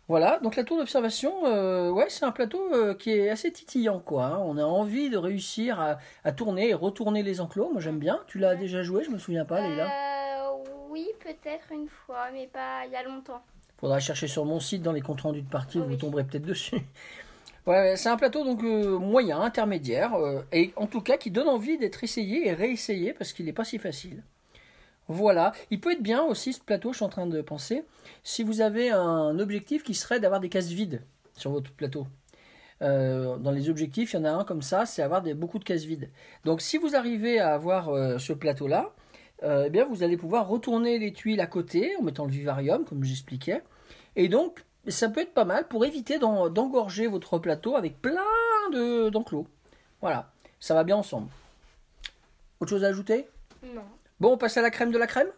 Voilà, 0.08 0.40
donc 0.40 0.56
la 0.56 0.64
tour 0.64 0.78
d'observation, 0.78 1.46
euh, 1.46 1.92
ouais, 1.92 2.08
c'est 2.10 2.26
un 2.26 2.32
plateau 2.32 2.60
euh, 2.74 2.96
qui 2.96 3.12
est 3.12 3.30
assez 3.30 3.52
titillant, 3.52 4.00
quoi. 4.00 4.26
hein. 4.26 4.38
On 4.40 4.58
a 4.58 4.64
envie 4.64 5.12
de 5.12 5.18
réussir 5.18 5.80
à, 5.80 6.00
à 6.24 6.32
tourner 6.32 6.70
et 6.70 6.74
retourner 6.74 7.22
les 7.22 7.42
enclos. 7.42 7.70
Moi, 7.72 7.80
j'aime 7.80 8.00
bien. 8.00 8.20
Tu 8.26 8.40
l'as 8.40 8.50
Ouais. 8.54 8.58
déjà 8.58 8.82
joué, 8.82 9.04
je 9.04 9.12
me 9.12 9.20
souviens 9.20 9.46
pas, 9.46 9.62
Leïla. 9.62 9.86
Euh, 9.86 10.50
oui, 10.90 11.08
peut-être 11.20 11.72
une 11.72 11.88
fois, 11.88 12.32
mais 12.34 12.48
pas 12.48 12.86
il 12.88 12.92
y 12.92 12.96
a 12.96 13.04
longtemps. 13.04 13.44
Faudra 13.78 14.00
chercher 14.00 14.28
sur 14.28 14.46
mon 14.46 14.60
site 14.60 14.82
dans 14.82 14.92
les 14.94 15.02
comptes 15.02 15.22
rendus 15.22 15.44
de 15.44 15.50
partie, 15.50 15.78
vous 15.78 15.86
Oui. 15.86 15.98
tomberez 16.00 16.24
peut-être 16.24 16.46
dessus. 16.46 16.78
C'est 17.66 18.08
un 18.08 18.18
plateau 18.18 18.44
donc 18.44 18.64
euh, 18.64 18.98
moyen, 18.98 19.42
intermédiaire, 19.42 20.16
euh, 20.16 20.42
et 20.52 20.74
en 20.76 20.88
tout 20.88 21.02
cas 21.02 21.18
qui 21.18 21.30
donne 21.30 21.48
envie 21.48 21.78
d'être 21.78 22.04
essayé 22.04 22.48
et 22.48 22.54
réessayé 22.54 23.14
parce 23.14 23.34
qu'il 23.34 23.46
n'est 23.46 23.54
pas 23.54 23.64
si 23.64 23.78
facile. 23.78 24.24
Voilà, 25.08 25.54
il 25.72 25.80
peut 25.80 25.92
être 25.92 26.02
bien 26.02 26.24
aussi 26.24 26.54
ce 26.54 26.62
plateau, 26.62 26.92
je 26.92 26.98
suis 26.98 27.06
en 27.06 27.10
train 27.10 27.28
de 27.28 27.42
penser, 27.42 27.84
si 28.24 28.44
vous 28.44 28.62
avez 28.62 28.92
un 28.92 29.38
objectif 29.40 29.84
qui 29.84 29.94
serait 29.94 30.20
d'avoir 30.20 30.40
des 30.40 30.50
cases 30.50 30.70
vides 30.70 31.02
sur 31.36 31.52
votre 31.52 31.72
plateau. 31.72 32.08
Euh, 32.82 33.38
dans 33.38 33.52
les 33.52 33.70
objectifs, 33.70 34.14
il 34.14 34.18
y 34.18 34.20
en 34.20 34.26
a 34.26 34.32
un 34.32 34.44
comme 34.44 34.62
ça, 34.62 34.86
c'est 34.86 35.02
avoir 35.02 35.22
beaucoup 35.22 35.60
de 35.60 35.64
cases 35.64 35.84
vides. 35.84 36.10
Donc 36.46 36.62
si 36.62 36.78
vous 36.78 36.96
arrivez 36.96 37.40
à 37.40 37.54
avoir 37.54 38.20
ce 38.20 38.34
plateau-là, 38.34 38.92
eh 39.44 39.70
bien 39.70 39.86
vous 39.86 40.04
allez 40.04 40.18
pouvoir 40.18 40.48
retourner 40.48 41.00
les 41.00 41.12
tuiles 41.12 41.42
à 41.42 41.48
côté 41.48 41.96
en 41.98 42.04
mettant 42.04 42.26
le 42.26 42.32
vivarium, 42.32 42.86
comme 42.86 43.04
j'expliquais, 43.04 43.64
et 44.16 44.28
donc 44.28 44.64
ça 44.88 45.10
peut 45.10 45.22
être 45.22 45.34
pas 45.34 45.46
mal 45.46 45.68
pour 45.68 45.86
éviter 45.86 46.20
d'en- 46.20 46.50
d'engorger 46.50 47.08
votre 47.08 47.38
plateau 47.38 47.76
avec 47.76 48.02
plein 48.02 48.24
de- 48.72 49.10
d'enclos. 49.10 49.48
Voilà, 50.02 50.32
ça 50.60 50.74
va 50.74 50.84
bien 50.84 50.96
ensemble. 50.96 51.30
Autre 52.60 52.70
chose 52.72 52.84
à 52.84 52.88
ajouter? 52.88 53.28
Non. 53.64 53.84
Bon, 54.20 54.34
on 54.34 54.38
passe 54.38 54.58
à 54.58 54.62
la 54.62 54.70
crème 54.72 54.92
de 54.92 54.98
la 54.98 55.08
crème? 55.08 55.30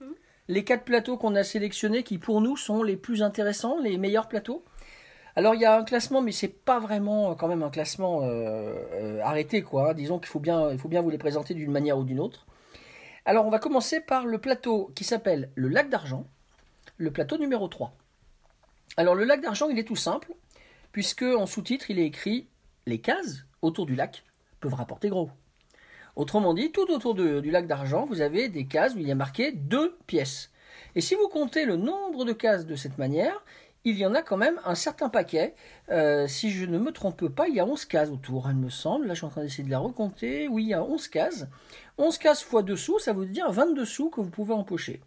Mhm. 0.00 0.14
Les 0.48 0.64
quatre 0.64 0.84
plateaux 0.84 1.16
qu'on 1.16 1.34
a 1.34 1.44
sélectionnés 1.44 2.02
qui 2.02 2.18
pour 2.18 2.40
nous 2.40 2.56
sont 2.56 2.82
les 2.82 2.96
plus 2.96 3.22
intéressants, 3.22 3.78
les 3.80 3.96
meilleurs 3.98 4.28
plateaux? 4.28 4.62
Alors 5.34 5.54
il 5.54 5.62
y 5.62 5.64
a 5.64 5.74
un 5.78 5.84
classement, 5.84 6.20
mais 6.20 6.32
c'est 6.32 6.48
pas 6.48 6.78
vraiment 6.78 7.30
euh, 7.30 7.34
quand 7.34 7.48
même 7.48 7.62
un 7.62 7.70
classement 7.70 8.22
euh, 8.22 8.74
euh, 8.92 9.20
arrêté 9.22 9.62
quoi. 9.62 9.94
Disons 9.94 10.18
qu'il 10.18 10.28
faut 10.28 10.40
bien, 10.40 10.70
il 10.70 10.78
faut 10.78 10.88
bien 10.88 11.00
vous 11.00 11.08
les 11.10 11.16
présenter 11.18 11.54
d'une 11.54 11.70
manière 11.70 11.98
ou 11.98 12.04
d'une 12.04 12.20
autre. 12.20 12.46
Alors 13.24 13.46
on 13.46 13.50
va 13.50 13.58
commencer 13.58 14.00
par 14.00 14.26
le 14.26 14.36
plateau 14.38 14.90
qui 14.94 15.04
s'appelle 15.04 15.50
le 15.54 15.68
lac 15.68 15.88
d'argent, 15.88 16.26
le 16.98 17.10
plateau 17.10 17.38
numéro 17.38 17.66
3. 17.68 17.94
Alors 18.96 19.14
le 19.14 19.24
lac 19.24 19.40
d'argent, 19.40 19.68
il 19.70 19.78
est 19.78 19.84
tout 19.84 19.96
simple, 19.96 20.32
puisque 20.92 21.22
en 21.22 21.46
sous-titre 21.46 21.90
il 21.90 21.98
est 21.98 22.06
écrit 22.06 22.48
les 22.86 23.00
cases 23.00 23.44
autour 23.62 23.86
du 23.86 23.94
lac 23.94 24.24
peuvent 24.60 24.74
rapporter 24.74 25.08
gros. 25.08 25.30
Autrement 26.14 26.52
dit, 26.52 26.72
tout 26.72 26.90
autour 26.90 27.14
du 27.14 27.50
lac 27.50 27.66
d'argent, 27.66 28.04
vous 28.04 28.20
avez 28.20 28.48
des 28.48 28.66
cases 28.66 28.94
où 28.94 28.98
il 28.98 29.08
y 29.08 29.12
a 29.12 29.14
marqué 29.14 29.52
deux 29.52 29.96
pièces. 30.06 30.50
Et 30.94 31.00
si 31.00 31.14
vous 31.14 31.28
comptez 31.28 31.64
le 31.64 31.76
nombre 31.76 32.26
de 32.26 32.32
cases 32.32 32.66
de 32.66 32.76
cette 32.76 32.98
manière, 32.98 33.42
il 33.84 33.96
y 33.96 34.04
en 34.04 34.14
a 34.14 34.22
quand 34.22 34.36
même 34.36 34.60
un 34.64 34.74
certain 34.74 35.08
paquet. 35.08 35.54
Euh, 35.88 36.26
si 36.26 36.50
je 36.50 36.66
ne 36.66 36.78
me 36.78 36.92
trompe 36.92 37.28
pas, 37.28 37.48
il 37.48 37.54
y 37.54 37.60
a 37.60 37.66
11 37.66 37.86
cases 37.86 38.10
autour, 38.10 38.48
il 38.50 38.56
me 38.56 38.68
semble. 38.68 39.06
Là, 39.06 39.14
je 39.14 39.20
suis 39.20 39.26
en 39.26 39.30
train 39.30 39.42
d'essayer 39.42 39.64
de 39.64 39.70
la 39.70 39.78
recompter. 39.78 40.48
Oui, 40.48 40.64
il 40.64 40.68
y 40.68 40.74
a 40.74 40.84
11 40.84 41.08
cases. 41.08 41.46
11 41.98 42.18
cases 42.18 42.42
fois 42.42 42.62
2 42.62 42.76
sous, 42.76 42.98
ça 42.98 43.12
veut 43.12 43.26
dire 43.26 43.50
22 43.50 43.84
sous 43.84 44.10
que 44.10 44.20
vous 44.20 44.30
pouvez 44.30 44.54
empocher. 44.54 45.00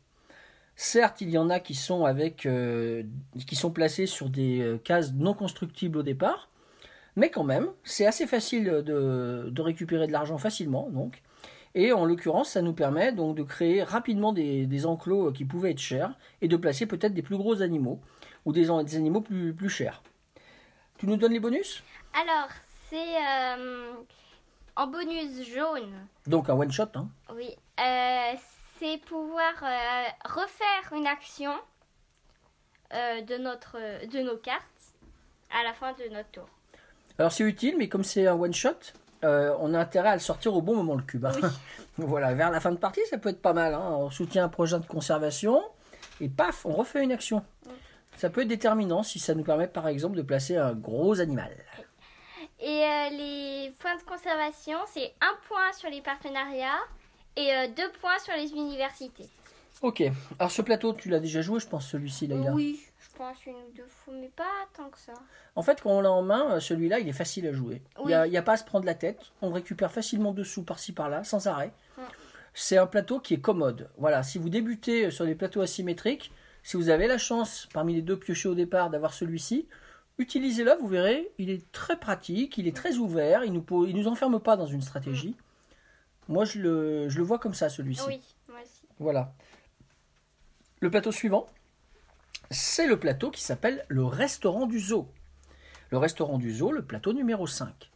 Certes, 0.76 1.22
il 1.22 1.30
y 1.30 1.38
en 1.38 1.50
a 1.50 1.60
qui 1.60 1.74
sont 1.74 2.06
avec, 2.06 2.46
euh, 2.46 3.04
qui 3.48 3.56
sont 3.56 3.72
placés 3.72 4.08
sur 4.08 4.30
des 4.30 4.62
euh, 4.62 4.78
cases 4.78 5.14
non 5.14 5.34
constructibles 5.34 6.00
au 6.00 6.04
départ, 6.04 6.50
mais 7.16 7.30
quand 7.30 7.46
même, 7.46 7.70
c'est 7.84 8.06
assez 8.06 8.28
facile 8.28 8.66
de, 8.66 9.50
de 9.50 9.62
récupérer 9.62 10.06
de 10.08 10.12
l'argent 10.12 10.38
facilement, 10.38 10.90
donc. 10.90 11.22
Et 11.78 11.92
en 11.92 12.06
l'occurrence, 12.06 12.52
ça 12.52 12.62
nous 12.62 12.72
permet 12.74 13.12
donc 13.12 13.36
de 13.36 13.44
créer 13.44 13.84
rapidement 13.84 14.32
des, 14.32 14.66
des 14.66 14.86
enclos 14.86 15.34
qui 15.34 15.44
pouvaient 15.44 15.72
être 15.72 15.80
chers 15.80 16.18
et 16.42 16.48
de 16.48 16.56
placer 16.56 16.86
peut-être 16.86 17.14
des 17.14 17.22
plus 17.22 17.38
gros 17.38 17.62
animaux 17.62 18.00
ou 18.46 18.54
des, 18.54 18.70
an- 18.70 18.82
des 18.82 18.96
animaux 18.96 19.20
plus, 19.20 19.54
plus 19.54 19.70
chers. 19.70 20.02
Tu 20.98 21.06
nous 21.06 21.18
donnes 21.18 21.34
les 21.34 21.42
bonus? 21.42 21.84
Alors, 22.14 22.48
c'est 22.90 22.96
euh, 22.98 23.92
en 24.78 24.88
bonus 24.88 25.46
jaune. 25.54 25.92
Donc 26.28 26.50
un 26.50 26.54
one 26.54 26.72
shot, 26.72 26.84
hein. 26.96 27.10
Oui. 27.36 27.50
Euh, 27.78 28.38
c'est 28.80 28.98
pouvoir 29.06 29.54
euh, 29.64 30.04
refaire 30.26 30.94
une 30.94 31.08
action 31.08 31.54
euh, 32.94 33.22
de, 33.22 33.38
notre, 33.38 33.78
de 34.08 34.20
nos 34.20 34.38
cartes 34.38 34.64
à 35.52 35.64
la 35.64 35.74
fin 35.74 35.94
de 35.94 36.14
notre 36.14 36.30
tour. 36.32 36.48
Alors 37.18 37.32
c'est 37.32 37.44
utile, 37.44 37.76
mais 37.78 37.88
comme 37.88 38.04
c'est 38.04 38.28
un 38.28 38.34
one 38.36 38.54
shot, 38.54 38.72
euh, 39.24 39.56
on 39.60 39.74
a 39.74 39.80
intérêt 39.80 40.10
à 40.10 40.14
le 40.14 40.20
sortir 40.20 40.54
au 40.54 40.62
bon 40.62 40.76
moment 40.76 40.96
le 40.96 41.04
cube. 41.04 41.26
hein. 41.26 41.32
Oui. 41.42 41.50
voilà, 41.98 42.34
vers 42.34 42.52
la 42.52 42.60
fin 42.60 42.72
de 42.72 42.78
partie, 42.78 43.02
ça 43.10 43.18
peut 43.18 43.30
être 43.30 43.42
pas 43.42 43.54
mal. 43.54 43.74
hein. 43.74 43.92
On 43.98 44.10
soutient 44.10 44.44
un 44.46 44.50
projet 44.50 44.80
de 44.80 44.86
conservation 44.86 45.64
et 46.22 46.30
paf, 46.30 46.66
on 46.66 46.74
refait 46.74 47.04
une 47.04 47.12
action. 47.12 47.44
Ça 48.18 48.30
peut 48.30 48.42
être 48.42 48.48
déterminant 48.48 49.04
si 49.04 49.20
ça 49.20 49.34
nous 49.36 49.44
permet 49.44 49.68
par 49.68 49.88
exemple 49.88 50.16
de 50.16 50.22
placer 50.22 50.56
un 50.58 50.74
gros 50.74 51.20
animal. 51.20 51.52
Et 52.60 52.84
euh, 52.86 53.10
les 53.10 53.74
points 53.80 53.96
de 53.98 54.04
conservation, 54.04 54.78
c'est 54.88 55.14
un 55.22 55.36
point 55.48 55.74
sur 55.74 55.90
les 55.90 56.02
partenariats 56.02 56.80
et 57.36 57.54
euh, 57.54 57.68
deux 57.76 57.90
points 58.02 58.18
sur 58.24 58.34
les 58.36 58.52
universités. 58.52 59.28
Ok, 59.82 60.04
alors 60.40 60.52
ce 60.52 60.62
plateau, 60.62 60.94
tu 60.94 61.10
l'as 61.10 61.20
déjà 61.20 61.42
joué, 61.42 61.60
je 61.60 61.68
pense, 61.68 61.88
celui-ci, 61.88 62.28
Leïla. 62.28 62.54
Oui, 62.54 62.80
je 62.98 63.18
pense 63.18 63.46
une 63.46 63.54
ou 63.56 63.72
deux 63.76 63.86
fois, 63.88 64.14
mais 64.20 64.30
pas 64.36 64.44
tant 64.76 64.90
que 64.90 64.98
ça. 64.98 65.14
En 65.56 65.62
fait, 65.62 65.82
quand 65.82 65.92
on 65.92 66.02
l'a 66.02 66.12
en 66.12 66.22
main, 66.22 66.54
euh, 66.56 66.60
celui-là, 66.60 67.00
il 67.00 67.08
est 67.10 67.14
facile 67.14 67.46
à 67.48 67.52
jouer. 67.54 67.82
Il 68.00 68.08
n'y 68.08 68.38
a, 68.38 68.42
pas 68.42 68.54
à 68.54 68.58
se 68.58 68.64
prendre 68.64 68.86
la 68.86 68.96
tête. 68.96 69.20
On 69.42 69.52
récupère 69.52 69.92
facilement 69.92 70.32
dessous 70.32 70.64
par-ci 70.64 70.94
par-là, 70.94 71.24
sans 71.24 71.48
arrêt. 71.48 71.72
C'est 72.54 72.78
un 72.78 72.88
plateau 72.88 73.20
qui 73.20 73.34
est 73.34 73.42
commode. 73.42 73.90
Voilà, 73.98 74.24
si 74.24 74.38
vous 74.38 74.48
débutez 74.50 75.12
sur 75.12 75.26
les 75.26 75.36
plateaux 75.36 75.60
asymétriques, 75.62 76.32
si 76.64 76.78
vous 76.78 76.88
avez 76.90 77.06
la 77.08 77.18
chance, 77.18 77.68
parmi 77.74 77.94
les 77.96 78.02
deux 78.02 78.18
piochés 78.18 78.48
au 78.48 78.56
départ, 78.56 78.90
d'avoir 78.90 79.14
celui-ci, 79.14 79.68
utilisez-le, 80.18 80.74
vous 80.80 80.88
verrez, 80.88 81.30
il 81.38 81.50
est 81.50 81.70
très 81.74 81.98
pratique, 81.98 82.58
il 82.58 82.68
est 82.68 82.76
très 82.76 82.96
ouvert, 82.96 83.44
il 83.44 83.52
nous, 83.52 83.62
po- 83.62 83.86
il 83.86 83.96
nous 83.98 84.08
enferme 84.08 84.40
pas 84.40 84.56
dans 84.56 84.66
une 84.68 84.82
stratégie. 84.82 85.36
Moi, 86.28 86.46
je 86.46 86.60
le, 86.60 87.10
je 87.10 87.18
le 87.18 87.24
vois 87.24 87.40
comme 87.40 87.54
ça, 87.54 87.70
celui-ci. 87.70 88.04
Oui, 88.08 88.22
moi 88.50 88.60
aussi. 88.64 88.88
Voilà. 89.00 89.34
Le 90.80 90.90
plateau 90.90 91.12
suivant, 91.12 91.48
c'est 92.52 92.88
le 92.88 93.00
plateau 93.00 93.32
qui 93.32 93.42
s'appelle 93.42 93.86
le 93.88 94.06
restaurant 94.06 94.66
du 94.66 94.80
zoo. 94.80 95.08
Le 95.90 95.98
restaurant 95.98 96.38
du 96.38 96.54
zoo, 96.54 96.72
le 96.72 96.84
plateau 96.84 97.14
numéro 97.14 97.48
5. 97.48 97.92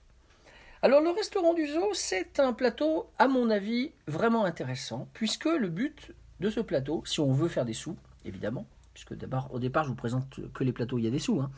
Alors 0.81 1.01
le 1.01 1.09
restaurant 1.09 1.53
du 1.53 1.67
zoo, 1.67 1.93
c'est 1.93 2.39
un 2.39 2.53
plateau, 2.53 3.09
à 3.17 3.27
mon 3.27 3.49
avis, 3.49 3.91
vraiment 4.07 4.45
intéressant, 4.45 5.09
puisque 5.13 5.45
le 5.45 5.67
but 5.67 6.13
de 6.39 6.49
ce 6.49 6.61
plateau, 6.61 7.03
si 7.05 7.19
on 7.19 7.33
veut 7.33 7.49
faire 7.49 7.65
des 7.65 7.73
sous, 7.73 7.97
évidemment, 8.23 8.65
puisque 8.93 9.13
d'abord, 9.13 9.49
au 9.51 9.59
départ, 9.59 9.83
je 9.83 9.89
vous 9.89 9.95
présente 9.95 10.39
que 10.53 10.63
les 10.63 10.71
plateaux, 10.71 10.97
il 10.97 11.03
y 11.03 11.07
a 11.07 11.11
des 11.11 11.19
sous, 11.19 11.41
hein, 11.41 11.51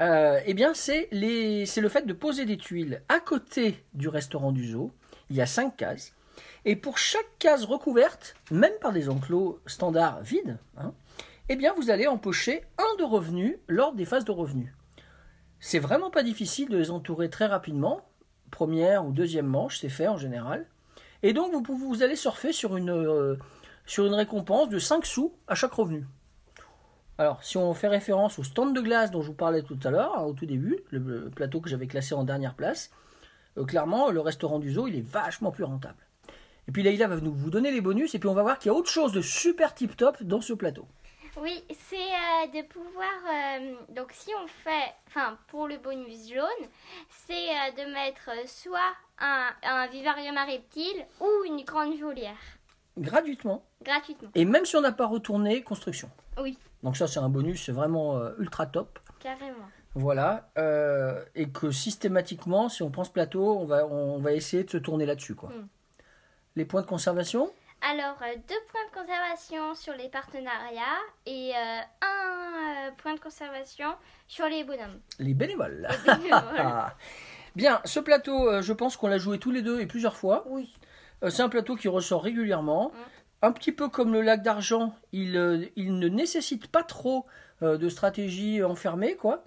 euh, 0.00 0.40
eh 0.46 0.54
bien, 0.54 0.74
c'est 0.74 1.08
le 1.12 1.88
fait 1.88 2.06
de 2.06 2.12
poser 2.12 2.46
des 2.46 2.56
tuiles 2.56 3.02
à 3.08 3.20
côté 3.20 3.84
du 3.94 4.08
restaurant 4.08 4.52
du 4.52 4.70
zoo. 4.70 4.92
Il 5.30 5.36
y 5.36 5.40
a 5.40 5.46
cinq 5.46 5.76
cases. 5.76 6.12
Et 6.64 6.76
pour 6.76 6.98
chaque 6.98 7.38
case 7.38 7.64
recouverte, 7.64 8.34
même 8.50 8.72
par 8.80 8.92
des 8.92 9.08
enclos 9.08 9.60
standards 9.66 10.20
vides, 10.22 10.58
hein, 10.76 10.92
eh 11.48 11.56
bien 11.56 11.72
vous 11.74 11.90
allez 11.90 12.06
empocher 12.06 12.64
un 12.78 12.96
de 12.98 13.04
revenus 13.04 13.56
lors 13.68 13.94
des 13.94 14.04
phases 14.04 14.24
de 14.24 14.32
revenus. 14.32 14.72
C'est 15.60 15.78
vraiment 15.78 16.10
pas 16.10 16.22
difficile 16.22 16.68
de 16.68 16.78
les 16.78 16.90
entourer 16.90 17.30
très 17.30 17.46
rapidement. 17.46 18.02
Première 18.50 19.04
ou 19.04 19.12
deuxième 19.12 19.46
manche, 19.46 19.78
c'est 19.78 19.88
fait 19.88 20.08
en 20.08 20.16
général. 20.16 20.66
Et 21.22 21.32
donc 21.32 21.52
vous, 21.52 21.62
pouvez, 21.62 21.86
vous 21.86 22.02
allez 22.02 22.16
surfer 22.16 22.52
sur 22.52 22.76
une, 22.76 22.90
euh, 22.90 23.36
récompense 23.96 24.68
de 24.68 24.78
5 24.78 25.04
sous 25.04 25.32
à 25.48 25.54
chaque 25.54 25.72
revenu. 25.72 26.06
Alors, 27.20 27.42
si 27.42 27.56
on 27.56 27.74
fait 27.74 27.88
référence 27.88 28.38
au 28.38 28.44
stand 28.44 28.76
de 28.76 28.80
glace 28.80 29.10
dont 29.10 29.22
je 29.22 29.28
vous 29.28 29.34
parlais 29.34 29.62
tout 29.62 29.78
à 29.82 29.90
l'heure, 29.90 30.16
hein, 30.16 30.22
au 30.22 30.34
tout 30.34 30.46
début, 30.46 30.78
le 30.90 31.28
plateau 31.30 31.60
que 31.60 31.68
j'avais 31.68 31.88
classé 31.88 32.14
en 32.14 32.22
dernière 32.22 32.54
place, 32.54 32.92
euh, 33.58 33.64
clairement, 33.64 34.10
le 34.10 34.20
restaurant 34.20 34.58
du 34.58 34.72
zoo, 34.72 34.86
il 34.88 34.96
est 34.96 35.06
vachement 35.06 35.50
plus 35.50 35.64
rentable. 35.64 35.98
Et 36.68 36.72
puis 36.72 36.82
Leïla 36.82 37.06
va 37.08 37.16
nous 37.16 37.32
vous 37.34 37.50
donner 37.50 37.70
les 37.70 37.80
bonus, 37.80 38.14
et 38.14 38.18
puis 38.18 38.28
on 38.28 38.34
va 38.34 38.42
voir 38.42 38.58
qu'il 38.58 38.70
y 38.70 38.74
a 38.74 38.78
autre 38.78 38.90
chose 38.90 39.12
de 39.12 39.20
super 39.22 39.74
tip 39.74 39.96
top 39.96 40.22
dans 40.22 40.40
ce 40.40 40.52
plateau. 40.52 40.86
Oui, 41.40 41.62
c'est 41.88 41.96
euh, 41.96 42.46
de 42.62 42.66
pouvoir. 42.66 43.08
euh, 43.32 43.74
donc, 43.94 44.10
si 44.12 44.30
on 44.42 44.46
fait. 44.48 44.92
Enfin, 45.06 45.38
pour 45.48 45.68
le 45.68 45.78
bonus 45.78 46.28
jaune, 46.28 46.66
c'est 47.26 47.32
euh, 47.50 47.84
de 47.86 47.92
mettre 47.92 48.30
soit 48.48 48.92
un, 49.20 49.48
un 49.62 49.86
vivarium 49.86 50.36
à 50.36 50.44
reptiles 50.44 51.06
ou 51.20 51.28
une 51.46 51.62
grande 51.64 51.96
volière. 51.98 52.36
Gratuitement, 52.98 53.62
Gratuitement. 53.84 54.30
et 54.34 54.44
même 54.44 54.64
si 54.66 54.74
on 54.74 54.80
n'a 54.80 54.90
pas 54.90 55.06
retourné 55.06 55.62
construction. 55.62 56.10
Oui, 56.42 56.58
Donc 56.82 56.96
ça 56.96 57.06
c'est 57.06 57.20
un 57.20 57.28
bonus 57.28 57.70
vraiment 57.70 58.20
ultra 58.38 58.66
top. 58.66 58.98
carrément. 59.20 59.68
Voilà. 59.94 60.48
euh, 60.58 61.24
et 61.34 61.48
que 61.48 61.70
systématiquement, 61.70 62.68
si 62.68 62.82
on 62.82 62.90
prend 62.90 63.04
ce 63.04 63.10
plateau, 63.10 63.58
on 63.58 63.64
va, 63.64 63.86
on 63.86 64.18
va 64.18 64.32
essayer 64.32 64.64
de 64.64 64.70
se 64.70 64.76
tourner 64.78 65.06
là-dessus. 65.06 65.34
quoi. 65.34 65.48
Mm. 65.50 65.68
Les 66.56 66.64
points 66.64 66.82
de 66.82 66.86
conservation? 66.86 67.50
Alors, 67.80 68.16
euh, 68.22 68.34
deux 68.48 68.54
points 68.72 68.80
de 68.90 69.00
conservation 69.06 69.74
sur 69.74 69.94
les 69.94 70.08
partenariats 70.08 70.98
et 71.26 71.52
euh, 71.54 71.80
un 72.02 72.88
euh, 72.88 72.90
point 72.98 73.14
de 73.14 73.20
conservation 73.20 73.88
sur 74.26 74.46
les 74.46 74.64
bonhommes. 74.64 74.98
Les 75.20 75.34
bénévoles. 75.34 75.88
Voilà. 76.04 76.96
Bien, 77.56 77.80
ce 77.84 78.00
plateau, 78.00 78.48
euh, 78.48 78.62
je 78.62 78.72
pense 78.72 78.96
qu'on 78.96 79.06
l'a 79.08 79.18
joué 79.18 79.38
tous 79.38 79.50
les 79.52 79.62
deux 79.62 79.80
et 79.80 79.86
plusieurs 79.86 80.16
fois. 80.16 80.44
oui. 80.48 80.72
Euh, 81.24 81.30
c'est 81.30 81.42
un 81.42 81.48
plateau 81.48 81.74
qui 81.74 81.88
ressort 81.88 82.22
régulièrement. 82.22 82.90
Mm. 82.90 82.96
Un 83.42 83.52
petit 83.52 83.72
peu 83.72 83.88
comme 83.88 84.12
le 84.12 84.20
lac 84.22 84.42
d'argent, 84.42 84.94
il, 85.12 85.36
euh, 85.36 85.64
il 85.76 85.98
ne 85.98 86.08
nécessite 86.08 86.68
pas 86.68 86.82
trop 86.84 87.26
euh, 87.62 87.76
de 87.78 87.88
stratégie 87.88 88.62
enfermée, 88.62 89.14
quoi. 89.16 89.44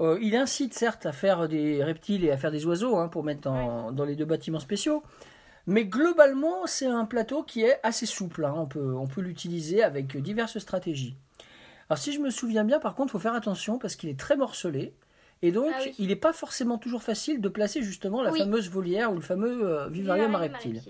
Euh, 0.00 0.18
il 0.22 0.34
incite 0.36 0.74
certes 0.74 1.06
à 1.06 1.12
faire 1.12 1.48
des 1.48 1.84
reptiles 1.84 2.24
et 2.24 2.30
à 2.30 2.36
faire 2.36 2.50
des 2.50 2.64
oiseaux 2.66 2.96
hein, 2.96 3.08
pour 3.08 3.22
mettre 3.24 3.40
dans, 3.42 3.92
dans 3.92 4.04
les 4.04 4.16
deux 4.16 4.24
bâtiments 4.24 4.58
spéciaux. 4.60 5.02
Mais 5.66 5.84
globalement, 5.84 6.66
c'est 6.66 6.86
un 6.86 7.04
plateau 7.04 7.42
qui 7.42 7.62
est 7.62 7.78
assez 7.82 8.06
souple. 8.06 8.44
hein. 8.44 8.54
On 8.56 8.66
peut, 8.66 8.94
on 8.94 9.06
peut 9.06 9.20
l'utiliser 9.20 9.82
avec 9.82 10.16
diverses 10.16 10.58
stratégies. 10.58 11.14
Alors 11.88 11.98
si 11.98 12.12
je 12.12 12.20
me 12.20 12.30
souviens 12.30 12.64
bien, 12.64 12.80
par 12.80 12.94
contre, 12.94 13.10
il 13.10 13.12
faut 13.12 13.18
faire 13.18 13.34
attention 13.34 13.78
parce 13.78 13.94
qu'il 13.96 14.08
est 14.08 14.18
très 14.18 14.36
morcelé. 14.36 14.94
Et 15.42 15.52
donc, 15.52 15.70
Ah 15.74 15.80
oui. 15.84 15.94
il 15.98 16.08
n'est 16.08 16.16
pas 16.16 16.32
forcément 16.32 16.78
toujours 16.78 17.02
facile 17.02 17.40
de 17.40 17.48
placer 17.48 17.82
justement 17.82 18.22
la 18.22 18.30
Oui. 18.32 18.38
fameuse 18.38 18.70
volière 18.70 19.12
ou 19.12 19.16
le 19.16 19.20
fameux 19.20 19.68
euh, 19.68 19.88
vivarium 19.88 20.34
à 20.34 20.38
reptiles. 20.38 20.82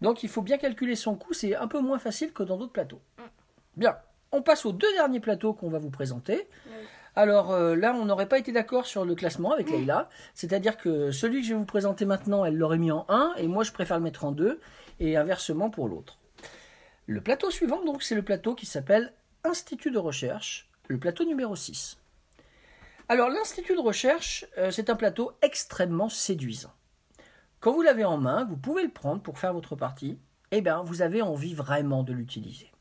Donc 0.00 0.22
il 0.22 0.28
faut 0.28 0.42
bien 0.42 0.58
calculer 0.58 0.96
son 0.96 1.14
coût, 1.14 1.32
c'est 1.32 1.54
un 1.54 1.68
peu 1.68 1.80
moins 1.80 1.98
facile 1.98 2.32
que 2.32 2.42
dans 2.42 2.56
d'autres 2.58 2.72
plateaux. 2.72 3.00
Mm. 3.18 3.22
Bien, 3.76 3.96
on 4.32 4.42
passe 4.42 4.66
aux 4.66 4.72
deux 4.72 4.92
derniers 4.94 5.20
plateaux 5.20 5.52
qu'on 5.54 5.68
va 5.70 5.78
vous 5.78 5.90
présenter. 5.90 6.48
Alors 7.16 7.52
euh, 7.52 7.76
là, 7.76 7.94
on 7.94 8.04
n'aurait 8.04 8.28
pas 8.28 8.38
été 8.38 8.50
d'accord 8.50 8.86
sur 8.86 9.04
le 9.04 9.14
classement 9.14 9.52
avec 9.52 9.70
Leïla, 9.70 10.08
c'est-à-dire 10.34 10.76
que 10.76 11.12
celui 11.12 11.40
que 11.40 11.46
je 11.46 11.52
vais 11.52 11.58
vous 11.58 11.64
présenter 11.64 12.04
maintenant, 12.04 12.44
elle 12.44 12.56
l'aurait 12.56 12.78
mis 12.78 12.90
en 12.90 13.06
1, 13.08 13.34
et 13.36 13.46
moi 13.46 13.62
je 13.62 13.72
préfère 13.72 13.98
le 13.98 14.02
mettre 14.02 14.24
en 14.24 14.32
2, 14.32 14.60
et 15.00 15.16
inversement 15.16 15.70
pour 15.70 15.88
l'autre. 15.88 16.18
Le 17.06 17.20
plateau 17.20 17.50
suivant, 17.50 17.84
donc, 17.84 18.02
c'est 18.02 18.14
le 18.14 18.22
plateau 18.22 18.54
qui 18.54 18.66
s'appelle 18.66 19.12
Institut 19.44 19.90
de 19.90 19.98
recherche, 19.98 20.70
le 20.88 20.98
plateau 20.98 21.24
numéro 21.24 21.54
6. 21.54 21.98
Alors 23.08 23.28
l'Institut 23.28 23.74
de 23.74 23.80
recherche, 23.80 24.46
euh, 24.56 24.70
c'est 24.70 24.90
un 24.90 24.96
plateau 24.96 25.32
extrêmement 25.42 26.08
séduisant. 26.08 26.72
Quand 27.60 27.72
vous 27.72 27.82
l'avez 27.82 28.04
en 28.04 28.16
main, 28.16 28.44
vous 28.44 28.56
pouvez 28.56 28.82
le 28.82 28.90
prendre 28.90 29.22
pour 29.22 29.38
faire 29.38 29.52
votre 29.52 29.76
partie, 29.76 30.18
et 30.50 30.62
bien 30.62 30.82
vous 30.82 31.02
avez 31.02 31.22
envie 31.22 31.54
vraiment 31.54 32.02
de 32.02 32.12
l'utiliser. 32.12 32.72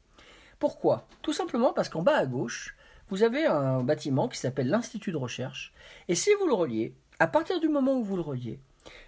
Pourquoi? 0.57 1.05
Tout 1.21 1.33
simplement 1.33 1.73
parce 1.73 1.89
qu'en 1.89 2.01
bas 2.01 2.15
à 2.15 2.25
gauche, 2.25 2.75
vous 3.09 3.23
avez 3.23 3.45
un 3.45 3.83
bâtiment 3.83 4.27
qui 4.27 4.37
s'appelle 4.37 4.69
l'Institut 4.69 5.11
de 5.11 5.17
recherche, 5.17 5.73
et 6.07 6.15
si 6.15 6.29
vous 6.39 6.47
le 6.47 6.53
reliez, 6.53 6.95
à 7.19 7.27
partir 7.27 7.59
du 7.59 7.69
moment 7.69 7.97
où 7.97 8.03
vous 8.03 8.15
le 8.15 8.21
reliez, 8.21 8.59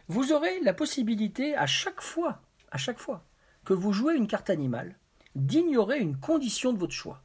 vous 0.07 0.31
aurez 0.31 0.59
la 0.61 0.73
possibilité 0.73 1.55
à 1.55 1.65
chaque 1.65 2.01
fois, 2.01 2.41
à 2.71 2.77
chaque 2.77 2.99
fois 2.99 3.23
que 3.65 3.73
vous 3.73 3.91
jouez 3.91 4.15
une 4.15 4.27
carte 4.27 4.49
animale, 4.49 4.95
d'ignorer 5.35 5.99
une 5.99 6.17
condition 6.17 6.71
de 6.71 6.77
votre 6.77 6.93
choix. 6.93 7.21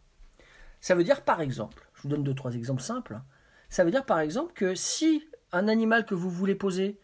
Ça 0.80 0.94
veut 0.94 1.04
dire 1.04 1.22
par 1.22 1.40
exemple, 1.40 1.86
je 1.94 2.02
vous 2.02 2.08
donne 2.08 2.24
deux 2.24 2.34
trois 2.34 2.54
exemples 2.54 2.82
simples. 2.82 3.20
Ça 3.68 3.84
veut 3.84 3.90
dire 3.90 4.06
par 4.06 4.20
exemple 4.20 4.52
que 4.54 4.74
si 4.74 5.28
un 5.52 5.68
animal 5.68 6.06
que 6.06 6.14
vous 6.14 6.30
voulez 6.30 6.54
poser 6.54 6.98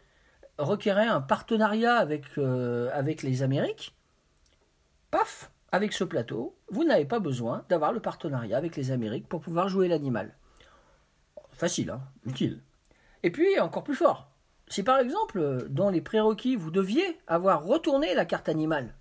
requérait 0.57 1.07
un 1.07 1.21
partenariat 1.21 1.95
avec, 1.95 2.25
euh, 2.37 2.89
avec 2.93 3.21
les 3.21 3.43
Amériques, 3.43 3.95
paf, 5.11 5.51
avec 5.71 5.93
ce 5.93 6.03
plateau, 6.03 6.56
vous 6.69 6.83
n'avez 6.83 7.05
pas 7.05 7.19
besoin 7.19 7.63
d'avoir 7.69 7.91
le 7.93 7.99
partenariat 7.99 8.57
avec 8.57 8.75
les 8.75 8.91
Amériques 8.91 9.27
pour 9.27 9.41
pouvoir 9.41 9.69
jouer 9.69 9.87
l'animal. 9.87 10.33
Facile, 11.51 11.89
hein 11.89 12.01
utile. 12.25 12.61
Et 13.23 13.31
puis, 13.31 13.59
encore 13.59 13.83
plus 13.83 13.95
fort, 13.95 14.29
si 14.67 14.83
par 14.83 14.99
exemple, 14.99 15.67
dans 15.69 15.89
les 15.89 16.01
prérequis, 16.01 16.55
vous 16.55 16.71
deviez 16.71 17.19
avoir 17.27 17.63
retourné 17.63 18.13
la 18.13 18.25
carte 18.25 18.49
animale, 18.49 18.93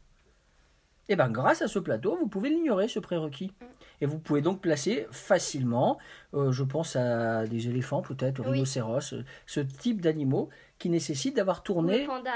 eh 1.09 1.15
bien, 1.15 1.29
grâce 1.29 1.63
à 1.63 1.69
ce 1.69 1.79
plateau, 1.79 2.17
vous 2.17 2.27
pouvez 2.27 2.51
l'ignorer, 2.51 2.89
ce 2.89 2.99
prérequis. 2.99 3.53
Et 4.01 4.07
vous 4.07 4.19
pouvez 4.19 4.43
donc 4.43 4.61
placer 4.61 5.07
facilement, 5.13 5.99
euh, 6.35 6.51
je 6.51 6.65
pense 6.65 6.97
à 6.97 7.47
des 7.47 7.69
éléphants 7.69 8.03
peut-être, 8.03 8.41
Oui. 8.41 8.53
rhinocéros, 8.53 9.13
euh, 9.15 9.25
ce 9.47 9.61
type 9.61 10.01
d'animaux 10.01 10.49
qui 10.79 10.91
d'avoir 11.31 11.63
tourné 11.63 12.07
panda. 12.07 12.33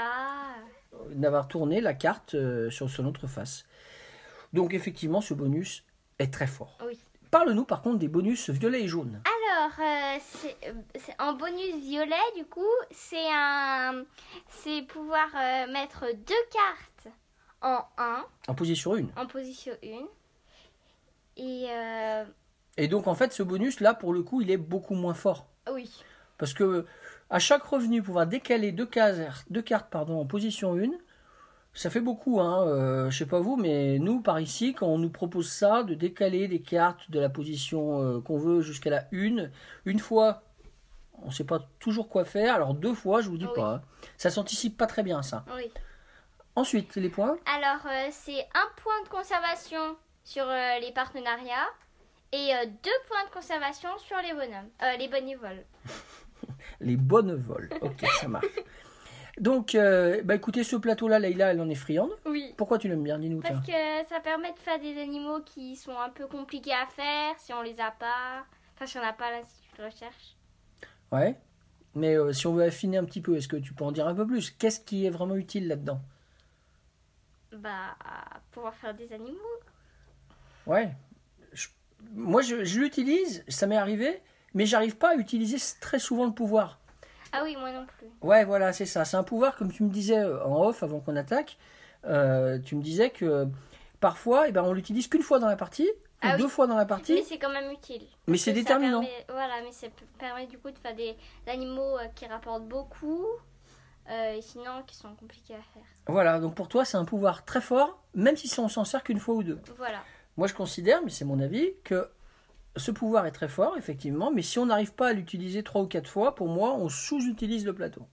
d'avoir 1.13 1.47
tourné 1.47 1.81
la 1.81 1.93
carte 1.93 2.35
euh, 2.35 2.69
sur 2.69 2.89
son 2.89 3.05
autre 3.05 3.27
face. 3.27 3.65
Donc 4.53 4.73
effectivement, 4.73 5.21
ce 5.21 5.33
bonus 5.33 5.83
est 6.19 6.33
très 6.33 6.47
fort. 6.47 6.77
Oui. 6.85 6.99
Parle-nous 7.31 7.63
par 7.63 7.81
contre 7.81 7.97
des 7.99 8.09
bonus 8.09 8.49
violets 8.49 8.81
et 8.83 8.87
jaunes. 8.89 9.21
Alors, 9.25 9.71
euh, 9.79 10.17
c'est 10.19 10.57
c'est 10.99 11.15
en 11.21 11.33
bonus 11.33 11.75
violet, 11.77 12.15
du 12.35 12.43
coup, 12.45 12.59
c'est 12.91 13.31
un, 13.33 14.03
c'est 14.49 14.81
pouvoir 14.81 15.27
euh, 15.35 15.71
mettre 15.71 16.05
deux 16.13 16.33
cartes 16.51 17.15
en 17.61 17.85
1, 17.97 18.25
En 18.49 18.55
position 18.55 18.95
1. 18.95 19.05
en 19.15 19.25
position 19.27 19.71
1. 19.83 19.87
Et 21.37 21.65
euh, 21.69 22.25
Et 22.77 22.87
donc 22.89 23.07
en 23.07 23.15
fait, 23.15 23.31
ce 23.31 23.43
bonus 23.43 23.79
là, 23.79 23.93
pour 23.93 24.11
le 24.13 24.23
coup, 24.23 24.41
il 24.41 24.51
est 24.51 24.57
beaucoup 24.57 24.95
moins 24.95 25.13
fort. 25.13 25.47
oui, 25.71 25.89
Parce 26.37 26.53
que 26.53 26.85
à 27.29 27.39
chaque 27.39 27.63
revenu, 27.63 28.01
pouvoir 28.03 28.27
décaler 28.27 28.73
deux, 28.73 28.85
cases, 28.85 29.45
deux 29.49 29.61
cartes 29.61 29.89
pardon, 29.89 30.19
en 30.19 30.25
position 30.25 30.75
1, 30.77 30.89
ça 31.73 31.89
fait 31.89 32.01
beaucoup. 32.01 32.39
Hein. 32.41 32.67
Euh, 32.67 33.09
je 33.09 33.17
sais 33.17 33.25
pas 33.25 33.39
vous, 33.39 33.55
mais 33.57 33.97
nous, 33.99 34.21
par 34.21 34.39
ici, 34.39 34.73
quand 34.73 34.87
on 34.87 34.97
nous 34.97 35.09
propose 35.09 35.49
ça, 35.51 35.83
de 35.83 35.93
décaler 35.93 36.47
des 36.47 36.61
cartes 36.61 37.09
de 37.11 37.19
la 37.19 37.29
position 37.29 38.01
euh, 38.03 38.21
qu'on 38.21 38.37
veut 38.37 38.61
jusqu'à 38.61 38.89
la 38.89 39.05
1, 39.13 39.47
une 39.85 39.99
fois, 39.99 40.43
on 41.21 41.27
ne 41.27 41.31
sait 41.31 41.43
pas 41.45 41.67
toujours 41.79 42.09
quoi 42.09 42.25
faire. 42.25 42.55
Alors 42.55 42.73
deux 42.73 42.93
fois, 42.93 43.21
je 43.21 43.29
vous 43.29 43.37
dis 43.37 43.45
Oui. 43.45 43.51
pas. 43.55 43.73
hein. 43.75 43.81
Ça 44.17 44.29
s'anticipe 44.29 44.77
pas 44.77 44.87
très 44.87 45.03
bien, 45.03 45.21
ça. 45.21 45.45
oui. 45.55 45.71
Ensuite, 46.55 46.95
les 46.97 47.07
points. 47.09 47.37
Alors, 47.45 47.85
euh, 47.85 48.09
c'est 48.11 48.41
un 48.53 48.67
point 48.83 49.01
de 49.05 49.07
conservation 49.09 49.95
sur 50.25 50.43
euh, 50.45 50.79
les 50.81 50.91
partenariats 50.91 51.69
et 52.33 52.51
deux 52.83 52.91
points 53.07 53.23
de 53.25 53.33
conservation 53.33 53.89
sur 53.99 54.17
les 54.21 54.33
bonhommes, 54.33 54.69
les 54.99 55.07
bénévoles. 55.07 55.63
Les 56.81 56.95
bonnes 56.97 57.35
vols. 57.35 57.69
Ok, 57.81 58.05
ça 58.19 58.27
marche. 58.27 58.45
Donc, 59.41 59.73
euh, 59.75 60.21
bah 60.23 60.35
écoutez, 60.35 60.63
ce 60.63 60.75
plateau-là, 60.75 61.17
Leïla, 61.19 61.51
elle 61.51 61.59
en 61.61 61.67
est 61.69 61.75
friande. 61.75 62.11
Oui. 62.25 62.53
Pourquoi 62.57 62.77
tu 62.77 62.87
l'aimes 62.87 63.03
bien 63.03 63.17
Dis-nous. 63.17 63.41
Parce 63.41 63.55
tiens. 63.65 63.75
que 64.03 64.07
ça 64.07 64.19
permet 64.19 64.53
de 64.53 64.59
faire 64.59 64.79
des 64.79 65.01
animaux 65.01 65.41
qui 65.41 65.75
sont 65.75 65.97
un 65.99 66.09
peu 66.09 66.27
compliqués 66.27 66.73
à 66.73 66.85
faire 66.85 67.33
si 67.39 67.51
on 67.51 67.63
les 67.63 67.79
a 67.81 67.89
pas. 67.91 68.45
Enfin, 68.75 68.85
si 68.85 68.97
on 68.99 69.01
n'a 69.01 69.13
pas 69.13 69.31
l'institut 69.31 69.77
de 69.79 69.83
recherche. 69.85 70.37
Ouais. 71.11 71.35
Mais 71.95 72.15
euh, 72.15 72.31
si 72.33 72.45
on 72.45 72.53
veut 72.53 72.63
affiner 72.63 72.97
un 72.97 73.03
petit 73.03 73.19
peu, 73.19 73.35
est-ce 73.35 73.47
que 73.47 73.57
tu 73.57 73.73
peux 73.73 73.83
en 73.83 73.91
dire 73.91 74.07
un 74.07 74.13
peu 74.13 74.27
plus? 74.27 74.51
Qu'est-ce 74.51 74.79
qui 74.79 75.05
est 75.07 75.09
vraiment 75.09 75.35
utile 75.35 75.67
là-dedans? 75.67 75.99
Bah, 77.51 77.97
pouvoir 78.51 78.75
faire 78.75 78.93
des 78.93 79.11
animaux. 79.11 79.39
Ouais. 80.67 80.93
Je- 81.51 81.67
Moi, 82.13 82.41
je, 82.43 82.63
je 82.63 82.79
l'utilise, 82.79 83.43
ça 83.47 83.65
m'est 83.67 83.75
arrivé, 83.75 84.21
mais 84.53 84.65
j'arrive 84.65 84.97
pas 84.97 85.11
à 85.11 85.15
utiliser 85.15 85.57
très 85.81 85.99
souvent 85.99 86.25
le 86.25 86.31
pouvoir. 86.33 86.79
Ah 87.33 87.41
oui, 87.43 87.55
moi 87.55 87.71
non 87.71 87.85
plus. 87.85 88.07
Ouais, 88.21 88.43
voilà, 88.45 88.73
c'est 88.73 88.85
ça. 88.85 89.05
C'est 89.05 89.17
un 89.17 89.23
pouvoir, 89.23 89.55
comme 89.55 89.71
tu 89.71 89.83
me 89.83 89.89
disais 89.89 90.19
euh, 90.19 90.43
en 90.45 90.65
off 90.67 90.83
avant 90.83 90.99
qu'on 90.99 91.15
attaque. 91.15 91.57
euh, 92.05 92.59
tu 92.59 92.75
me 92.75 92.81
disais 92.81 93.09
que 93.11 93.47
parfois, 93.99 94.47
eh 94.47 94.51
ben, 94.51 94.63
on 94.63 94.73
l'utilise 94.73 95.07
qu'une 95.07 95.21
fois 95.21 95.39
dans 95.39 95.47
la 95.47 95.55
partie, 95.55 95.87
ou 95.87 95.93
Ah 96.23 96.31
oui. 96.35 96.41
deux 96.41 96.47
fois 96.47 96.67
dans 96.67 96.75
la 96.75 96.83
Mais 96.83 96.87
partie, 96.89 97.23
c'est 97.23 97.37
quand 97.37 97.51
même 97.51 97.71
utile. 97.71 98.05
mais 98.27 98.37
c'est 98.37 98.53
déterminant. 98.53 99.01
permet- 99.01 99.25
voilà, 99.29 99.61
mais 99.63 99.71
ça 99.71 99.87
permet 100.19 100.47
du 100.47 100.57
coup 100.57 100.71
de 100.71 100.77
faire 100.77 100.95
des 100.95 101.15
animaux 101.47 101.97
euh, 101.99 102.07
qui 102.15 102.25
rapportent 102.25 102.67
beaucoup. 102.67 103.25
euh, 104.09 104.33
et 104.33 104.41
sinon, 104.41 104.81
qui 104.87 104.95
sont 104.95 105.13
compliqués 105.15 105.53
à 105.53 105.61
faire. 105.73 105.83
Voilà, 106.07 106.39
donc 106.39 106.55
pour 106.55 106.67
toi, 106.67 106.83
c'est 106.85 106.97
un 106.97 107.05
pouvoir 107.05 107.45
très 107.45 107.61
fort, 107.61 108.01
même 108.15 108.35
si 108.35 108.51
on 108.59 108.67
s'en 108.67 108.83
sert 108.83 109.03
qu'une 109.03 109.19
fois 109.19 109.35
ou 109.35 109.43
deux. 109.43 109.59
Voilà. 109.77 109.99
Moi, 110.37 110.47
je 110.47 110.53
considère, 110.55 111.01
mais 111.03 111.11
c'est 111.11 111.23
mon 111.23 111.39
avis, 111.39 111.73
que 111.83 112.09
ce 112.77 112.91
pouvoir 112.91 113.25
est 113.25 113.31
très 113.31 113.49
fort, 113.49 113.77
effectivement, 113.77 114.31
mais 114.31 114.41
si 114.41 114.59
on 114.59 114.65
n'arrive 114.65 114.93
pas 114.93 115.09
à 115.09 115.13
l'utiliser 115.13 115.63
trois 115.63 115.81
ou 115.81 115.87
quatre 115.87 116.09
fois, 116.09 116.35
pour 116.35 116.47
moi, 116.47 116.73
on 116.73 116.89
sous-utilise 116.89 117.65
le 117.65 117.73
plateau. 117.73 118.07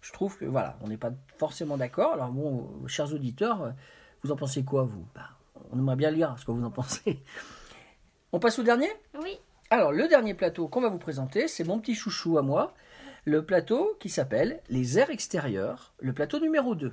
Je 0.00 0.12
trouve 0.12 0.36
que, 0.36 0.44
voilà, 0.44 0.78
on 0.82 0.88
n'est 0.88 0.98
pas 0.98 1.12
forcément 1.38 1.76
d'accord. 1.76 2.12
Alors, 2.12 2.28
bon, 2.28 2.70
euh, 2.84 2.88
chers 2.88 3.12
auditeurs, 3.12 3.62
euh, 3.62 3.70
vous 4.22 4.32
en 4.32 4.36
pensez 4.36 4.64
quoi, 4.64 4.84
vous? 4.84 5.06
Bah, 5.14 5.30
On 5.72 5.78
aimerait 5.78 5.96
bien 5.96 6.10
lire 6.10 6.34
ce 6.38 6.44
que 6.44 6.50
vous 6.50 6.64
en 6.64 6.70
pensez. 6.70 7.22
On 8.32 8.38
passe 8.38 8.58
au 8.58 8.62
dernier? 8.62 8.90
Oui. 9.22 9.38
alors, 9.70 9.92
le 9.92 10.06
dernier 10.06 10.34
plateau 10.34 10.68
qu'on 10.68 10.82
va 10.82 10.90
vous 10.90 10.98
présenter, 10.98 11.48
c'est 11.48 11.64
mon 11.64 11.80
petit 11.80 11.94
chouchou 11.94 12.36
à 12.36 12.42
moi, 12.42 12.74
le 13.24 13.44
plateau 13.44 13.96
qui 13.98 14.10
s'appelle 14.10 14.62
les 14.68 14.98
airs 14.98 15.10
extérieurs, 15.10 15.94
le 16.00 16.12
plateau 16.12 16.38
numéro 16.38 16.74
2. 16.74 16.92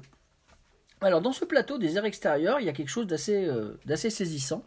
Alors, 1.02 1.22
dans 1.22 1.34
ce 1.34 1.44
plateau 1.44 1.78
des 1.78 1.98
airs 1.98 2.06
extérieurs, 2.06 2.62
il 2.62 2.66
y 2.66 2.70
a 2.70 2.74
quelque 2.74 2.90
chose 2.90 3.08
d'assez 3.08 3.46
euh, 3.46 3.78
d'assez 3.86 4.10
saisissant. 4.10 4.64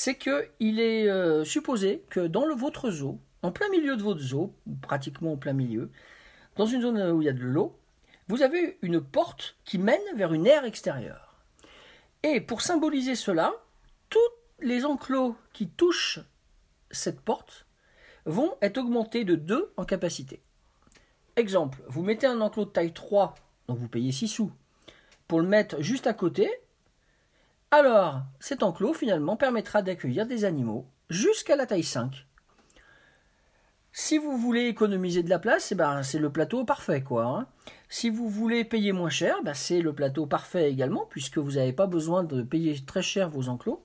C'est 0.00 0.14
qu'il 0.14 0.78
est 0.78 1.10
euh, 1.10 1.44
supposé 1.44 2.04
que 2.08 2.20
dans 2.20 2.46
le, 2.46 2.54
votre 2.54 2.88
zoo, 2.88 3.18
en 3.42 3.50
plein 3.50 3.68
milieu 3.68 3.96
de 3.96 4.02
votre 4.04 4.20
zoo, 4.20 4.54
pratiquement 4.80 5.32
en 5.32 5.36
plein 5.36 5.54
milieu, 5.54 5.90
dans 6.54 6.66
une 6.66 6.82
zone 6.82 7.02
où 7.10 7.20
il 7.20 7.24
y 7.24 7.28
a 7.28 7.32
de 7.32 7.42
l'eau, 7.42 7.76
vous 8.28 8.42
avez 8.42 8.78
une 8.82 9.00
porte 9.00 9.56
qui 9.64 9.76
mène 9.76 9.98
vers 10.14 10.32
une 10.32 10.46
aire 10.46 10.64
extérieure. 10.64 11.34
Et 12.22 12.40
pour 12.40 12.62
symboliser 12.62 13.16
cela, 13.16 13.52
tous 14.08 14.20
les 14.60 14.84
enclos 14.84 15.34
qui 15.52 15.66
touchent 15.66 16.20
cette 16.92 17.20
porte 17.20 17.66
vont 18.24 18.54
être 18.62 18.78
augmentés 18.78 19.24
de 19.24 19.34
2 19.34 19.72
en 19.76 19.84
capacité. 19.84 20.40
Exemple, 21.34 21.82
vous 21.88 22.04
mettez 22.04 22.28
un 22.28 22.40
enclos 22.40 22.66
de 22.66 22.70
taille 22.70 22.92
3, 22.94 23.34
donc 23.66 23.78
vous 23.78 23.88
payez 23.88 24.12
6 24.12 24.28
sous, 24.28 24.52
pour 25.26 25.40
le 25.40 25.48
mettre 25.48 25.82
juste 25.82 26.06
à 26.06 26.14
côté, 26.14 26.48
alors 27.70 28.22
cet 28.40 28.62
enclos 28.62 28.94
finalement 28.94 29.36
permettra 29.36 29.82
d'accueillir 29.82 30.26
des 30.26 30.44
animaux 30.44 30.86
jusqu'à 31.10 31.56
la 31.56 31.66
taille 31.66 31.84
5. 31.84 32.26
Si 33.92 34.16
vous 34.16 34.36
voulez 34.36 34.66
économiser 34.66 35.22
de 35.22 35.30
la 35.30 35.38
place, 35.38 35.72
eh 35.72 35.74
ben, 35.74 36.02
c'est 36.02 36.18
le 36.18 36.30
plateau 36.30 36.64
parfait. 36.64 37.02
quoi. 37.02 37.24
hein. 37.24 37.46
Si 37.88 38.10
vous 38.10 38.28
voulez 38.28 38.64
payer 38.64 38.92
moins 38.92 39.10
cher, 39.10 39.42
ben, 39.42 39.54
c'est 39.54 39.80
le 39.80 39.92
plateau 39.92 40.26
parfait 40.26 40.70
également, 40.70 41.06
puisque 41.10 41.38
vous 41.38 41.52
n'avez 41.52 41.72
pas 41.72 41.86
besoin 41.86 42.22
de 42.22 42.42
payer 42.42 42.76
très 42.84 43.02
cher 43.02 43.28
vos 43.28 43.48
enclos. 43.48 43.84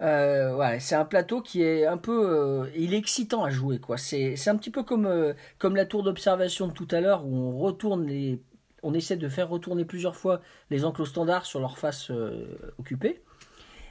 Euh, 0.00 0.76
c'est 0.80 0.94
un 0.94 1.04
plateau 1.04 1.40
qui 1.40 1.62
est 1.62 1.86
un 1.86 1.96
peu, 1.96 2.28
euh, 2.28 2.70
il 2.76 2.94
est 2.94 2.98
excitant 2.98 3.44
à 3.44 3.50
jouer. 3.50 3.80
C'est, 3.96 4.48
un 4.48 4.56
petit 4.56 4.70
peu 4.70 4.84
euh, 4.90 5.34
comme 5.58 5.76
la 5.76 5.86
tour 5.86 6.02
d'observation 6.02 6.68
de 6.68 6.72
tout 6.72 6.88
à 6.90 7.00
l'heure 7.00 7.24
où 7.26 7.34
on 7.34 7.58
retourne 7.58 8.06
les, 8.06 8.40
on 8.84 8.94
essaie 8.94 9.16
de 9.16 9.28
faire 9.28 9.48
retourner 9.48 9.84
plusieurs 9.84 10.16
fois 10.16 10.40
les 10.70 10.84
enclos 10.84 11.06
standards 11.06 11.46
sur 11.46 11.60
leur 11.60 11.78
face 11.78 12.10
euh, 12.10 12.72
occupée. 12.78 13.22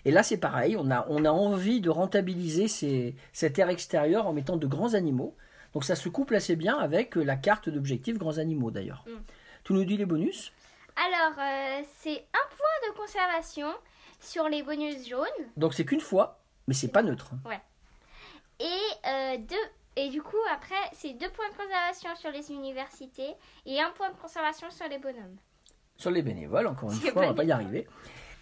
Et 0.05 0.11
là 0.11 0.23
c'est 0.23 0.37
pareil, 0.37 0.75
on 0.77 0.89
a 0.91 1.05
on 1.09 1.25
a 1.25 1.31
envie 1.31 1.81
de 1.81 1.89
rentabiliser 1.89 2.67
ces, 2.67 3.15
cet 3.31 3.59
air 3.59 3.69
extérieur 3.69 4.27
en 4.27 4.33
mettant 4.33 4.57
de 4.57 4.67
grands 4.67 4.93
animaux. 4.93 5.35
Donc 5.73 5.83
ça 5.83 5.95
se 5.95 6.07
couple 6.09 6.35
assez 6.35 6.55
bien 6.55 6.77
avec 6.77 7.17
euh, 7.17 7.23
la 7.23 7.35
carte 7.35 7.69
d'objectif 7.69 8.17
grands 8.17 8.37
animaux 8.37 8.71
d'ailleurs. 8.71 9.03
Mm. 9.07 9.21
Tu 9.63 9.73
nous 9.73 9.85
dis 9.85 9.97
les 9.97 10.05
bonus? 10.05 10.51
Alors, 10.95 11.39
euh, 11.39 11.81
c'est 11.99 12.25
un 12.33 12.47
point 12.55 12.89
de 12.89 12.95
conservation 12.95 13.73
sur 14.19 14.47
les 14.47 14.61
bonus 14.61 15.07
jaunes 15.07 15.25
Donc 15.57 15.73
c'est 15.73 15.85
qu'une 15.85 16.01
fois, 16.01 16.39
mais 16.67 16.73
c'est 16.73 16.89
pas 16.89 17.01
neutre. 17.01 17.31
et 18.59 18.65
euh, 19.07 19.37
deux. 19.37 19.55
Et 19.95 20.09
du 20.09 20.21
coup, 20.21 20.37
après, 20.51 20.75
c'est 20.93 21.13
deux 21.13 21.29
points 21.29 21.49
de 21.49 21.55
conservation 21.55 22.15
sur 22.15 22.31
les 22.31 22.51
universités 22.51 23.35
et 23.65 23.79
un 23.79 23.91
point 23.91 24.09
de 24.09 24.15
conservation 24.15 24.69
sur 24.71 24.87
les 24.87 24.97
bonhommes. 24.97 25.37
sur 25.97 26.09
les 26.09 26.23
bénévoles, 26.23 26.67
encore 26.67 26.91
une 26.91 26.97
fois, 26.97 27.23
on 27.23 27.27
va 27.27 27.33
pas 27.33 27.43
y 27.43 27.51
arriver. 27.51 27.87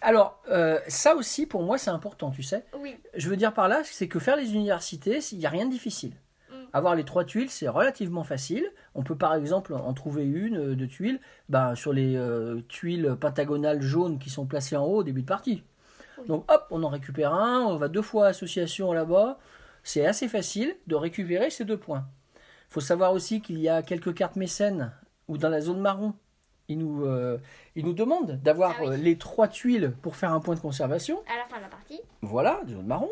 Alors, 0.02 0.42
euh, 0.50 0.80
ça 0.88 1.16
aussi, 1.16 1.46
pour 1.46 1.62
moi, 1.62 1.78
c'est 1.78 1.92
important, 1.92 2.32
tu 2.32 2.42
sais. 2.42 2.66
Oui. 2.80 2.96
Je 3.14 3.30
veux 3.30 3.38
dire 3.38 3.54
par 3.54 3.68
là, 3.68 3.82
c'est 3.84 4.08
que 4.08 4.18
faire 4.18 4.36
les 4.36 4.54
universités, 4.54 5.20
il 5.32 5.38
n'y 5.38 5.46
a 5.46 5.50
rien 5.50 5.66
de 5.66 5.72
difficile. 5.72 6.14
Mm. 6.50 6.56
Avoir 6.74 6.96
les 6.96 7.04
trois 7.04 7.24
tuiles, 7.24 7.52
c'est 7.52 7.68
relativement 7.68 8.24
facile. 8.24 8.66
On 8.96 9.04
peut 9.04 9.16
par 9.16 9.36
exemple 9.36 9.74
en 9.74 9.94
trouver 9.94 10.26
une 10.26 10.72
euh, 10.72 10.76
de 10.76 10.86
tuiles 10.88 11.20
ben, 11.50 11.76
sur 11.76 11.94
les 11.94 12.16
euh, 12.16 12.62
tuiles 12.68 13.16
pentagonales 13.20 13.82
jaunes 13.82 14.18
qui 14.18 14.32
sont 14.32 14.48
placées 14.48 14.76
en 14.76 14.86
haut 14.86 14.98
au 14.98 15.04
début 15.04 15.22
de 15.22 15.28
partie. 15.28 15.64
Oui. 16.18 16.28
Donc 16.28 16.52
hop, 16.52 16.66
on 16.72 16.82
en 16.84 16.90
récupère 16.90 17.34
un, 17.34 17.62
on 17.62 17.78
va 17.78 17.88
deux 17.88 18.02
fois 18.02 18.26
à 18.26 18.30
association 18.30 18.94
là-bas. 18.94 19.38
C'est 19.84 20.06
assez 20.06 20.28
facile 20.28 20.76
de 20.88 20.96
récupérer 20.96 21.50
ces 21.50 21.65
deux 21.65 21.78
points. 21.78 22.06
Il 22.36 22.74
faut 22.74 22.80
savoir 22.82 23.13
aussi 23.13 23.41
qu'il 23.41 23.60
y 23.60 23.67
a 23.70 23.82
quelques 23.82 24.13
cartes 24.13 24.36
mécènes 24.36 24.94
ou 25.28 25.38
dans 25.38 25.50
la 25.50 25.62
zone 25.62 25.80
marron. 25.80 26.13
Ils 26.67 26.78
nous, 26.78 27.04
euh, 27.06 27.38
ils 27.76 27.84
nous 27.86 27.94
demandent 27.94 28.39
d'avoir 28.44 28.76
Ah 28.78 28.82
oui. 28.84 28.88
euh, 28.89 28.98
les 28.98 29.17
trois 29.17 29.48
tuiles 29.48 29.94
pour 30.02 30.15
faire 30.15 30.32
un 30.32 30.39
point 30.39 30.56
de 30.56 30.60
conservation. 30.62 31.22
À 31.28 31.38
la 31.38 31.46
fin 31.50 31.58
de 31.58 31.63
la 31.63 31.67
partie. 31.70 32.00
Voilà, 32.22 32.62
zone 32.70 32.86
marron. 32.86 33.10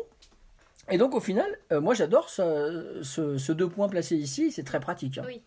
Et 0.90 0.96
donc 0.98 1.14
au 1.14 1.20
final, 1.20 1.46
euh, 1.72 1.80
moi 1.80 1.92
j'adore 1.94 2.30
ce, 2.30 3.00
ce- 3.02 3.36
ce 3.36 3.52
deux 3.52 3.68
points 3.68 3.88
placés 3.88 4.16
ici, 4.16 4.50
c'est 4.50 4.64
très 4.64 4.80
pratique. 4.80 5.18
hein. 5.18 5.24
Oui. 5.26 5.42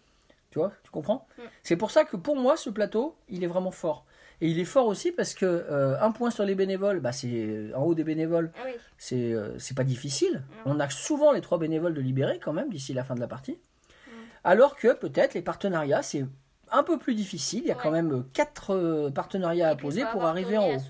Tu 0.52 0.60
vois, 0.60 0.72
tu 0.84 0.92
comprends? 0.92 1.28
Mm. 1.38 1.42
C'est 1.64 1.76
pour 1.76 1.90
ça 1.90 2.04
que 2.06 2.16
pour 2.16 2.36
moi 2.36 2.56
ce 2.56 2.70
plateau, 2.70 3.16
il 3.30 3.44
est 3.44 3.48
vraiment 3.48 3.72
fort. 3.72 4.06
Et 4.44 4.50
il 4.50 4.60
est 4.60 4.66
fort 4.66 4.88
aussi 4.88 5.14
parce 5.14 5.34
que 5.34 5.46
euh, 5.46 5.98
un 6.02 6.12
point 6.12 6.30
sur 6.30 6.44
les 6.44 6.54
bénévoles, 6.54 7.00
bah, 7.00 7.14
c'est 7.14 7.74
en 7.76 7.84
haut 7.84 7.96
des 7.96 8.04
bénévoles, 8.04 8.52
Ah 8.58 8.64
oui. 8.66 8.74
c'est 8.98 9.34
euh, 9.34 9.58
pas 9.74 9.86
difficile. 9.86 10.44
Non. 10.66 10.74
On 10.76 10.80
a 10.82 10.90
souvent 10.90 11.32
les 11.32 11.40
trois 11.40 11.58
bénévoles 11.58 11.94
de 11.94 12.02
libérer 12.02 12.40
quand 12.40 12.52
même 12.52 12.70
d'ici 12.70 12.94
la 12.94 13.06
fin 13.06 13.16
de 13.16 13.22
la 13.22 13.28
partie. 13.28 13.54
Mm. 13.54 14.12
Alors 14.44 14.76
que 14.76 14.94
peut-être 14.94 15.34
les 15.34 15.42
partenariats, 15.42 16.04
c'est 16.04 16.26
un 16.74 16.84
peu 16.84 16.98
plus 16.98 17.16
difficile. 17.16 17.62
Il 17.64 17.68
y 17.68 17.72
a 17.72 17.76
quand 17.76 17.92
même 17.92 18.12
euh, 18.12 18.24
quatre 18.34 18.72
euh, 18.72 19.10
partenariats 19.12 19.70
à 19.70 19.76
poser 19.78 20.04
pour 20.12 20.26
arriver 20.26 20.58
en 20.58 20.76
haut. 20.76 20.82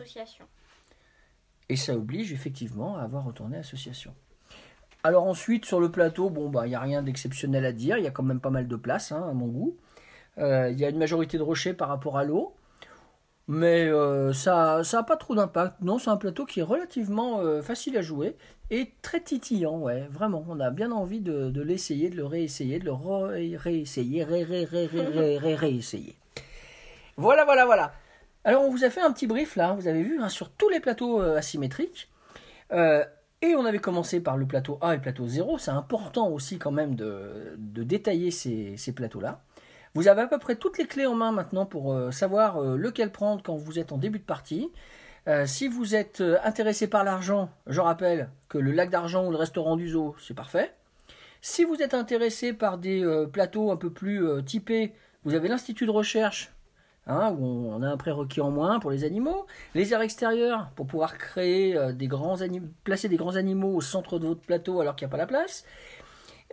Et 1.70 1.76
ça 1.76 1.96
oblige 1.96 2.34
effectivement 2.34 2.98
à 2.98 3.04
avoir 3.04 3.24
retourné 3.24 3.58
association. 3.58 4.16
Alors 5.04 5.26
ensuite, 5.26 5.66
sur 5.66 5.80
le 5.80 5.92
plateau, 5.92 6.30
bon, 6.30 6.50
bah, 6.50 6.66
il 6.66 6.70
n'y 6.70 6.76
a 6.76 6.80
rien 6.80 7.04
d'exceptionnel 7.04 7.66
à 7.66 7.74
dire. 7.74 7.98
Il 7.98 8.04
y 8.04 8.08
a 8.08 8.12
quand 8.12 8.24
même 8.24 8.39
pas 8.39 8.50
mal 8.50 8.68
de 8.68 8.76
place, 8.76 9.12
hein, 9.12 9.28
à 9.30 9.34
mon 9.34 9.48
goût. 9.48 9.78
Euh, 10.38 10.70
Il 10.72 10.80
y 10.80 10.86
a 10.86 10.89
une 10.89 10.98
majorité 10.98 11.38
de 11.38 11.44
rochers 11.44 11.74
par 11.74 11.89
rapport 11.89 12.18
à 12.18 12.24
l'eau. 12.24 12.56
Mais 13.48 13.88
euh, 13.88 14.32
ça 14.32 14.82
n'a 14.92 15.04
pas 15.04 15.18
trop 15.18 15.36
d'impact. 15.36 15.82
Non, 15.82 16.00
c'est 16.00 16.10
un 16.10 16.18
plateau 16.18 16.46
qui 16.46 16.62
est 16.62 16.64
relativement 16.64 17.40
euh, 17.40 17.62
facile 17.62 17.98
à 17.98 18.02
jouer 18.02 18.38
et 18.72 18.92
très 19.02 19.20
titillant, 19.20 19.78
ouais, 19.80 20.08
vraiment. 20.10 20.46
On 20.48 20.60
a 20.60 20.72
bien 20.72 20.92
envie 20.92 21.20
de, 21.20 21.62
l'essayer, 21.62 22.10
de 22.10 22.16
le 22.16 22.26
réessayer, 22.26 22.80
de 22.80 22.86
le 22.86 23.58
réessayer, 23.58 24.24
ré, 24.24 24.44
ré, 24.44 24.66
ré, 24.66 24.86
ré, 24.86 25.06
ré, 25.06 25.38
ré, 25.38 25.56
réessayer. 25.56 26.16
Voilà, 27.18 27.46
voilà, 27.46 27.66
voilà. 27.66 27.94
Alors, 28.46 28.64
on 28.64 28.72
vous 28.72 28.84
a 28.84 28.90
fait 28.90 29.02
un 29.02 29.12
petit 29.12 29.28
brief 29.28 29.56
là, 29.56 29.74
vous 29.74 29.88
avez 29.88 30.02
vu, 30.02 30.20
hein, 30.20 30.30
sur 30.30 30.50
tous 30.50 30.70
les 30.70 30.80
plateaux 30.80 31.22
euh, 31.22 31.38
asymétriques. 31.38 32.10
Euh, 32.72 33.06
et 33.42 33.56
on 33.56 33.66
avait 33.66 33.80
commencé 33.80 34.22
par 34.22 34.38
le 34.38 34.46
plateau 34.46 34.80
A 34.82 34.94
et 34.94 34.96
le 34.96 35.02
plateau 35.02 35.28
0. 35.28 35.58
C'est 35.58 35.72
important 35.72 36.30
aussi 36.30 36.58
quand 36.58 36.72
même 36.72 36.96
de, 36.96 37.56
détailler 37.58 38.32
ces 38.32 38.94
plateaux-là. 38.96 39.42
Vous 39.96 40.08
avez 40.08 40.22
à 40.22 40.28
peu 40.28 40.40
près 40.40 40.56
toutes 40.56 40.80
les 40.80 40.88
clés 40.88 41.06
en 41.06 41.14
main 41.14 41.32
maintenant 41.32 41.68
pour 41.68 41.94
euh, 41.94 42.10
savoir 42.10 42.58
euh, 42.58 42.78
lequel 42.78 43.12
prendre 43.12 43.44
quand 43.44 43.56
vous 43.56 43.78
êtes 43.78 43.92
en 43.92 43.98
début 43.98 44.18
de 44.18 44.24
partie. 44.24 44.72
Euh, 45.28 45.46
si 45.46 45.68
vous 45.68 45.94
êtes 45.94 46.22
intéressé 46.44 46.88
par 46.88 47.04
l'argent, 47.04 47.50
je 47.68 47.80
rappelle 47.80 48.30
que 48.50 48.58
le 48.58 48.72
lac 48.72 48.90
d'argent 48.90 49.28
ou 49.28 49.32
le 49.32 49.38
restaurant 49.38 49.76
du 49.78 49.90
zoo, 49.90 50.16
c'est 50.20 50.34
parfait. 50.34 50.74
Si 51.42 51.64
vous 51.64 51.76
êtes 51.76 51.94
intéressé 51.94 52.54
par 52.54 52.78
des 52.78 53.06
plateaux 53.32 53.70
un 53.70 53.76
peu 53.76 53.90
plus 53.90 54.26
typés, 54.46 54.94
vous 55.26 55.36
avez 55.36 55.50
l'Institut 55.50 55.86
de 55.86 55.92
recherche, 55.92 56.54
hein, 57.06 57.36
où 57.38 57.70
on 57.70 57.82
a 57.84 57.88
un 57.88 57.98
prérequis 57.98 58.40
en 58.40 58.50
moins 58.50 58.80
pour 58.80 58.92
les 58.92 59.04
animaux. 59.04 59.46
Les 59.76 59.94
aires 59.94 60.02
extérieures, 60.02 60.70
pour 60.76 60.88
pouvoir 60.88 61.18
créer 61.18 61.78
des 61.94 62.08
grands 62.08 62.38
placer 62.86 63.10
des 63.10 63.18
grands 63.18 63.36
animaux 63.36 63.76
au 63.76 63.82
centre 63.82 64.20
de 64.20 64.28
votre 64.28 64.42
plateau 64.42 64.80
alors 64.80 64.96
qu'il 64.96 65.06
n'y 65.06 65.12
a 65.12 65.12
pas 65.12 65.18
la 65.18 65.28
place. 65.28 65.66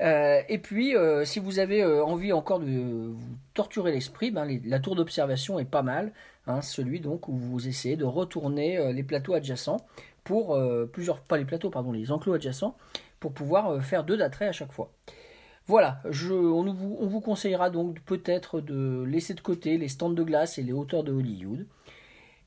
Euh, 0.01 0.43
et 0.49 0.59
puis, 0.59 0.97
euh, 0.97 1.25
si 1.25 1.41
vous 1.41 1.59
avez 1.59 1.83
euh, 1.83 2.05
envie 2.05 2.33
encore 2.33 2.61
de 2.61 2.67
vous 2.67 3.37
torturer 3.55 3.93
l'esprit, 3.93 4.31
ben, 4.31 4.61
la 4.65 4.81
tour 4.81 4.97
d'observation 4.97 5.59
est 5.59 5.65
pas 5.65 5.83
mal. 5.83 6.13
hein, 6.47 6.63
celui 6.63 7.01
donc 7.01 7.29
où 7.29 7.37
vous 7.37 7.69
essayez 7.69 7.97
de 7.97 8.05
retourner 8.05 8.93
les 8.93 9.03
plateaux 9.03 9.35
adjacents 9.35 9.79
pour 10.25 10.59
plusieurs, 10.93 11.21
pas 11.21 11.37
les 11.37 11.45
plateaux, 11.45 11.71
pardon, 11.71 11.93
les 11.93 12.13
enclos 12.13 12.35
adjacents 12.35 12.77
pour 13.21 13.33
pouvoir 13.33 13.83
faire 13.83 14.05
deux 14.05 14.17
d'attraits 14.17 14.49
à 14.49 14.53
chaque 14.53 14.73
fois. 14.73 14.91
Voilà, 15.67 16.03
on 16.05 16.73
vous 16.73 17.21
conseillera 17.21 17.71
donc 17.71 18.01
peut-être 18.01 18.61
de 18.61 19.05
laisser 19.05 19.35
de 19.35 19.41
côté 19.41 19.79
les 19.79 19.89
stands 19.89 20.11
de 20.11 20.23
glace 20.23 20.59
et 20.59 20.63
les 20.63 20.73
hauteurs 20.73 21.05
de 21.05 21.13
Hollywood. 21.13 21.67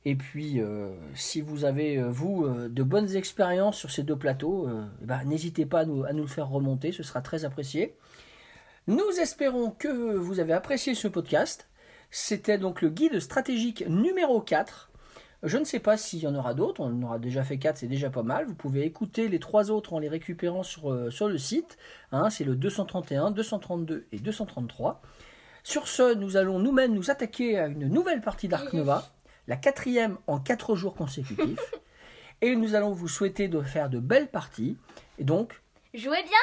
Et 0.05 0.15
puis, 0.15 0.59
euh, 0.59 0.89
si 1.15 1.39
vous 1.39 1.63
avez, 1.63 1.97
euh, 1.97 2.09
vous, 2.09 2.45
euh, 2.45 2.67
de 2.67 2.83
bonnes 2.83 3.15
expériences 3.15 3.77
sur 3.77 3.89
ces 3.89 4.03
deux 4.03 4.17
plateaux, 4.17 4.67
euh, 4.67 4.85
eh 5.01 5.05
ben, 5.05 5.23
n'hésitez 5.23 5.65
pas 5.65 5.81
à 5.81 5.85
nous, 5.85 6.03
à 6.03 6.11
nous 6.11 6.23
le 6.23 6.27
faire 6.27 6.49
remonter, 6.49 6.91
ce 6.91 7.03
sera 7.03 7.21
très 7.21 7.45
apprécié. 7.45 7.95
Nous 8.87 9.19
espérons 9.21 9.71
que 9.71 10.15
vous 10.15 10.41
avez 10.41 10.51
apprécié 10.51 10.93
ce 10.93 11.07
podcast. 11.07 11.69
C'était 12.11 12.57
donc 12.57 12.81
le 12.81 12.89
guide 12.89 13.19
stratégique 13.21 13.85
numéro 13.87 14.41
4. 14.41 14.91
Je 15.43 15.57
ne 15.57 15.63
sais 15.63 15.79
pas 15.79 15.95
s'il 15.95 16.19
y 16.19 16.27
en 16.27 16.35
aura 16.35 16.53
d'autres, 16.53 16.81
on 16.81 16.87
en 16.87 17.03
aura 17.03 17.19
déjà 17.19 17.43
fait 17.43 17.57
4, 17.57 17.77
c'est 17.77 17.87
déjà 17.87 18.09
pas 18.09 18.23
mal. 18.23 18.45
Vous 18.45 18.55
pouvez 18.55 18.83
écouter 18.83 19.29
les 19.29 19.39
trois 19.39 19.71
autres 19.71 19.93
en 19.93 19.99
les 19.99 20.09
récupérant 20.09 20.63
sur, 20.63 21.11
sur 21.11 21.27
le 21.27 21.37
site. 21.37 21.77
Hein, 22.11 22.29
c'est 22.29 22.45
le 22.45 22.55
231, 22.55 23.31
232 23.31 24.05
et 24.11 24.19
233. 24.19 25.01
Sur 25.63 25.87
ce, 25.87 26.13
nous 26.13 26.37
allons 26.37 26.59
nous-mêmes 26.59 26.93
nous 26.93 27.09
attaquer 27.09 27.57
à 27.57 27.67
une 27.67 27.87
nouvelle 27.87 28.21
partie 28.21 28.47
d'Ark 28.47 28.71
Nova, 28.73 29.05
la 29.47 29.55
quatrième 29.55 30.17
en 30.27 30.39
quatre 30.39 30.75
jours 30.75 30.95
consécutifs. 30.95 31.73
et 32.41 32.55
nous 32.55 32.75
allons 32.75 32.91
vous 32.91 33.07
souhaiter 33.07 33.47
de 33.47 33.61
faire 33.61 33.89
de 33.89 33.99
belles 33.99 34.29
parties. 34.29 34.77
Et 35.17 35.23
donc, 35.23 35.61
jouez 35.93 36.23
bien 36.23 36.39